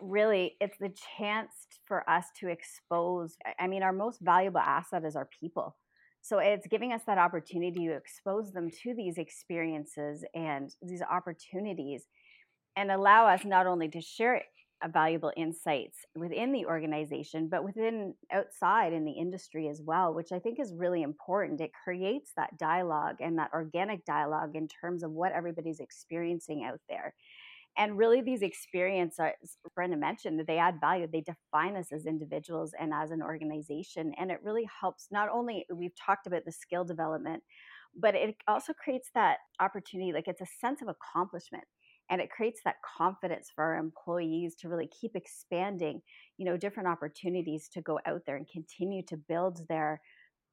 really, 0.03 0.57
it's 0.61 0.77
the 0.79 0.93
chance 1.17 1.53
for 1.87 2.09
us 2.11 2.27
to 2.41 2.49
expose. 2.49 3.37
I 3.59 3.69
mean, 3.69 3.83
our 3.83 3.93
most 3.93 4.21
valuable 4.21 4.61
asset 4.61 5.05
is 5.05 5.17
our 5.17 5.29
people. 5.41 5.77
So 6.21 6.39
it's 6.39 6.67
giving 6.67 6.93
us 6.93 7.03
that 7.07 7.19
opportunity 7.19 7.87
to 7.87 7.95
expose 7.95 8.53
them 8.53 8.71
to 8.83 8.95
these 8.95 9.17
experiences 9.17 10.25
and 10.35 10.75
these 10.83 11.03
opportunities 11.03 12.05
and 12.77 12.91
allow 12.91 13.27
us 13.27 13.45
not 13.45 13.67
only 13.67 13.89
to 13.89 14.01
share 14.01 14.43
valuable 14.91 15.33
insights 15.37 15.99
within 16.17 16.53
the 16.53 16.67
organization, 16.67 17.49
but 17.49 17.65
within 17.65 18.15
outside 18.33 18.93
in 18.93 19.05
the 19.05 19.13
industry 19.13 19.69
as 19.69 19.81
well, 19.83 20.15
which 20.15 20.33
I 20.33 20.39
think 20.39 20.59
is 20.59 20.75
really 20.75 21.03
important. 21.03 21.61
It 21.61 21.73
creates 21.85 22.33
that 22.37 22.59
dialogue 22.59 23.17
and 23.21 23.39
that 23.39 23.51
organic 23.53 24.05
dialogue 24.05 24.57
in 24.57 24.69
terms 24.69 25.03
of 25.03 25.13
what 25.13 25.33
everybody's 25.33 25.81
experiencing 25.81 26.65
out 26.65 26.81
there. 26.89 27.15
And 27.79 27.97
really, 27.97 28.21
these 28.21 28.43
experiences, 28.43 29.57
Brenda 29.75 29.97
mentioned, 29.97 30.39
that 30.39 30.47
they 30.47 30.59
add 30.59 30.81
value. 30.81 31.07
They 31.11 31.23
define 31.23 31.77
us 31.77 31.91
as 31.91 32.05
individuals 32.05 32.73
and 32.79 32.93
as 32.93 33.11
an 33.11 33.23
organization. 33.23 34.13
And 34.19 34.31
it 34.31 34.41
really 34.43 34.69
helps 34.81 35.09
not 35.11 35.31
only, 35.31 35.65
we've 35.75 35.97
talked 35.97 36.27
about 36.27 36.45
the 36.45 36.53
skill 36.53 36.85
development, 36.85 37.43
but 37.97 38.15
it 38.15 38.37
also 38.47 38.73
creates 38.73 39.11
that 39.15 39.39
opportunity, 39.61 40.13
like 40.13 40.29
it's 40.29 40.41
a 40.41 40.47
sense 40.61 40.83
of 40.83 40.89
accomplishment 40.89 41.65
and 42.13 42.21
it 42.21 42.31
creates 42.31 42.61
that 42.65 42.77
confidence 42.99 43.51
for 43.53 43.65
our 43.65 43.77
employees 43.77 44.55
to 44.55 44.69
really 44.69 44.89
keep 45.01 45.17
expanding 45.17 46.01
you 46.37 46.45
know 46.45 46.57
different 46.57 46.89
opportunities 46.89 47.69
to 47.73 47.81
go 47.81 47.99
out 48.07 48.21
there 48.27 48.37
and 48.37 48.47
continue 48.49 49.03
to 49.03 49.17
build 49.17 49.67
their 49.69 50.01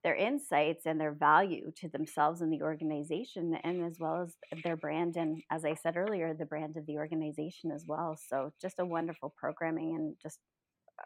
their 0.04 0.16
insights 0.16 0.86
and 0.86 1.00
their 1.00 1.12
value 1.12 1.72
to 1.76 1.90
themselves 1.90 2.40
and 2.40 2.54
the 2.54 2.62
organization 2.62 3.58
and 3.66 3.84
as 3.84 3.98
well 4.00 4.22
as 4.22 4.34
their 4.64 4.78
brand 4.78 5.18
and 5.18 5.42
as 5.52 5.66
i 5.66 5.76
said 5.76 5.98
earlier 5.98 6.34
the 6.34 6.46
brand 6.46 6.78
of 6.78 6.86
the 6.86 6.98
organization 6.98 7.72
as 7.72 7.84
well. 7.86 8.18
So 8.30 8.52
just 8.62 8.80
a 8.80 8.86
wonderful 8.86 9.34
programming 9.38 9.96
and 9.96 10.16
just 10.22 10.40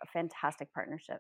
a 0.02 0.08
fantastic 0.08 0.72
partnership. 0.74 1.20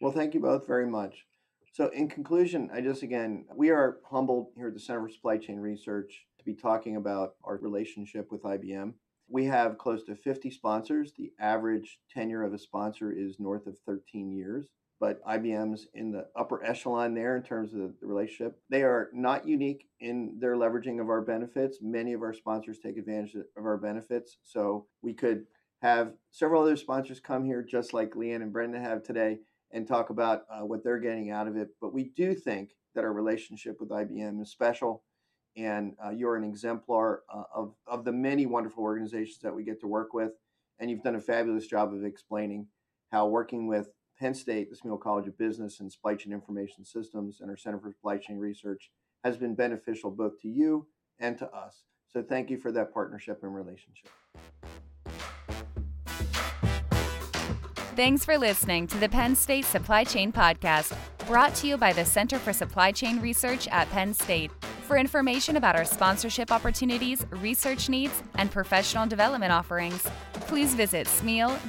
Well 0.00 0.12
thank 0.12 0.32
you 0.34 0.40
both 0.40 0.66
very 0.66 0.86
much. 0.86 1.26
So 1.74 1.88
in 1.88 2.08
conclusion 2.08 2.70
i 2.72 2.80
just 2.80 3.02
again 3.02 3.44
we 3.54 3.68
are 3.68 3.98
humbled 4.10 4.52
here 4.56 4.68
at 4.68 4.74
the 4.74 4.80
center 4.80 5.02
for 5.02 5.10
supply 5.10 5.36
chain 5.36 5.58
research 5.58 6.24
be 6.46 6.54
talking 6.54 6.96
about 6.96 7.34
our 7.44 7.58
relationship 7.58 8.30
with 8.30 8.44
IBM. 8.44 8.94
We 9.28 9.44
have 9.46 9.76
close 9.76 10.04
to 10.04 10.14
50 10.14 10.50
sponsors. 10.50 11.12
The 11.18 11.32
average 11.40 11.98
tenure 12.14 12.44
of 12.44 12.54
a 12.54 12.58
sponsor 12.58 13.12
is 13.12 13.40
north 13.40 13.66
of 13.66 13.76
13 13.84 14.30
years, 14.30 14.68
but 15.00 15.22
IBM's 15.26 15.88
in 15.94 16.12
the 16.12 16.28
upper 16.36 16.64
echelon 16.64 17.12
there 17.12 17.36
in 17.36 17.42
terms 17.42 17.74
of 17.74 17.80
the 18.00 18.06
relationship. 18.06 18.56
They 18.70 18.82
are 18.82 19.10
not 19.12 19.46
unique 19.46 19.88
in 19.98 20.36
their 20.38 20.54
leveraging 20.54 21.00
of 21.00 21.10
our 21.10 21.22
benefits. 21.22 21.78
Many 21.82 22.12
of 22.12 22.22
our 22.22 22.32
sponsors 22.32 22.78
take 22.78 22.96
advantage 22.96 23.34
of 23.34 23.64
our 23.66 23.76
benefits. 23.76 24.38
So 24.44 24.86
we 25.02 25.12
could 25.12 25.46
have 25.82 26.12
several 26.30 26.62
other 26.62 26.76
sponsors 26.76 27.18
come 27.18 27.44
here, 27.44 27.62
just 27.62 27.92
like 27.92 28.12
Lianne 28.12 28.42
and 28.42 28.52
Brenda 28.52 28.78
have 28.78 29.02
today, 29.02 29.38
and 29.72 29.88
talk 29.88 30.10
about 30.10 30.42
uh, 30.48 30.64
what 30.64 30.84
they're 30.84 31.00
getting 31.00 31.30
out 31.30 31.48
of 31.48 31.56
it. 31.56 31.68
But 31.80 31.92
we 31.92 32.12
do 32.16 32.34
think 32.34 32.70
that 32.94 33.04
our 33.04 33.12
relationship 33.12 33.80
with 33.80 33.90
IBM 33.90 34.40
is 34.40 34.50
special 34.50 35.02
and 35.56 35.94
uh, 36.04 36.10
you're 36.10 36.36
an 36.36 36.44
exemplar 36.44 37.22
uh, 37.32 37.44
of, 37.54 37.74
of 37.86 38.04
the 38.04 38.12
many 38.12 38.46
wonderful 38.46 38.82
organizations 38.82 39.38
that 39.42 39.54
we 39.54 39.64
get 39.64 39.80
to 39.80 39.86
work 39.86 40.12
with. 40.12 40.32
And 40.78 40.90
you've 40.90 41.02
done 41.02 41.16
a 41.16 41.20
fabulous 41.20 41.66
job 41.66 41.94
of 41.94 42.04
explaining 42.04 42.66
how 43.10 43.26
working 43.26 43.66
with 43.66 43.88
Penn 44.18 44.34
State, 44.34 44.70
the 44.70 44.76
Smeal 44.76 45.00
College 45.00 45.26
of 45.26 45.38
Business 45.38 45.80
and 45.80 45.90
Supply 45.90 46.14
Chain 46.14 46.32
Information 46.32 46.84
Systems, 46.84 47.40
and 47.40 47.50
our 47.50 47.56
Center 47.56 47.78
for 47.78 47.90
Supply 47.90 48.18
Chain 48.18 48.38
Research 48.38 48.90
has 49.24 49.36
been 49.36 49.54
beneficial 49.54 50.10
both 50.10 50.40
to 50.42 50.48
you 50.48 50.86
and 51.18 51.38
to 51.38 51.48
us. 51.50 51.84
So 52.08 52.22
thank 52.22 52.50
you 52.50 52.58
for 52.58 52.72
that 52.72 52.92
partnership 52.92 53.40
and 53.42 53.54
relationship. 53.54 54.10
Thanks 57.96 58.26
for 58.26 58.36
listening 58.36 58.86
to 58.88 58.98
the 58.98 59.08
Penn 59.08 59.34
State 59.34 59.64
Supply 59.64 60.04
Chain 60.04 60.30
Podcast, 60.30 60.94
brought 61.26 61.54
to 61.56 61.66
you 61.66 61.78
by 61.78 61.94
the 61.94 62.04
Center 62.04 62.38
for 62.38 62.52
Supply 62.52 62.92
Chain 62.92 63.20
Research 63.20 63.68
at 63.68 63.88
Penn 63.90 64.12
State. 64.12 64.50
For 64.86 64.96
information 64.96 65.56
about 65.56 65.74
our 65.74 65.84
sponsorship 65.84 66.52
opportunities, 66.52 67.26
research 67.30 67.88
needs, 67.88 68.22
and 68.36 68.48
professional 68.52 69.04
development 69.04 69.50
offerings, 69.50 70.06
please 70.32 70.74
visit 70.74 71.08
smeal.psu.edu 71.08 71.60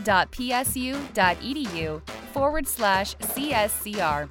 forward 2.32 2.68
slash 2.68 3.16
CSCR. 3.18 4.30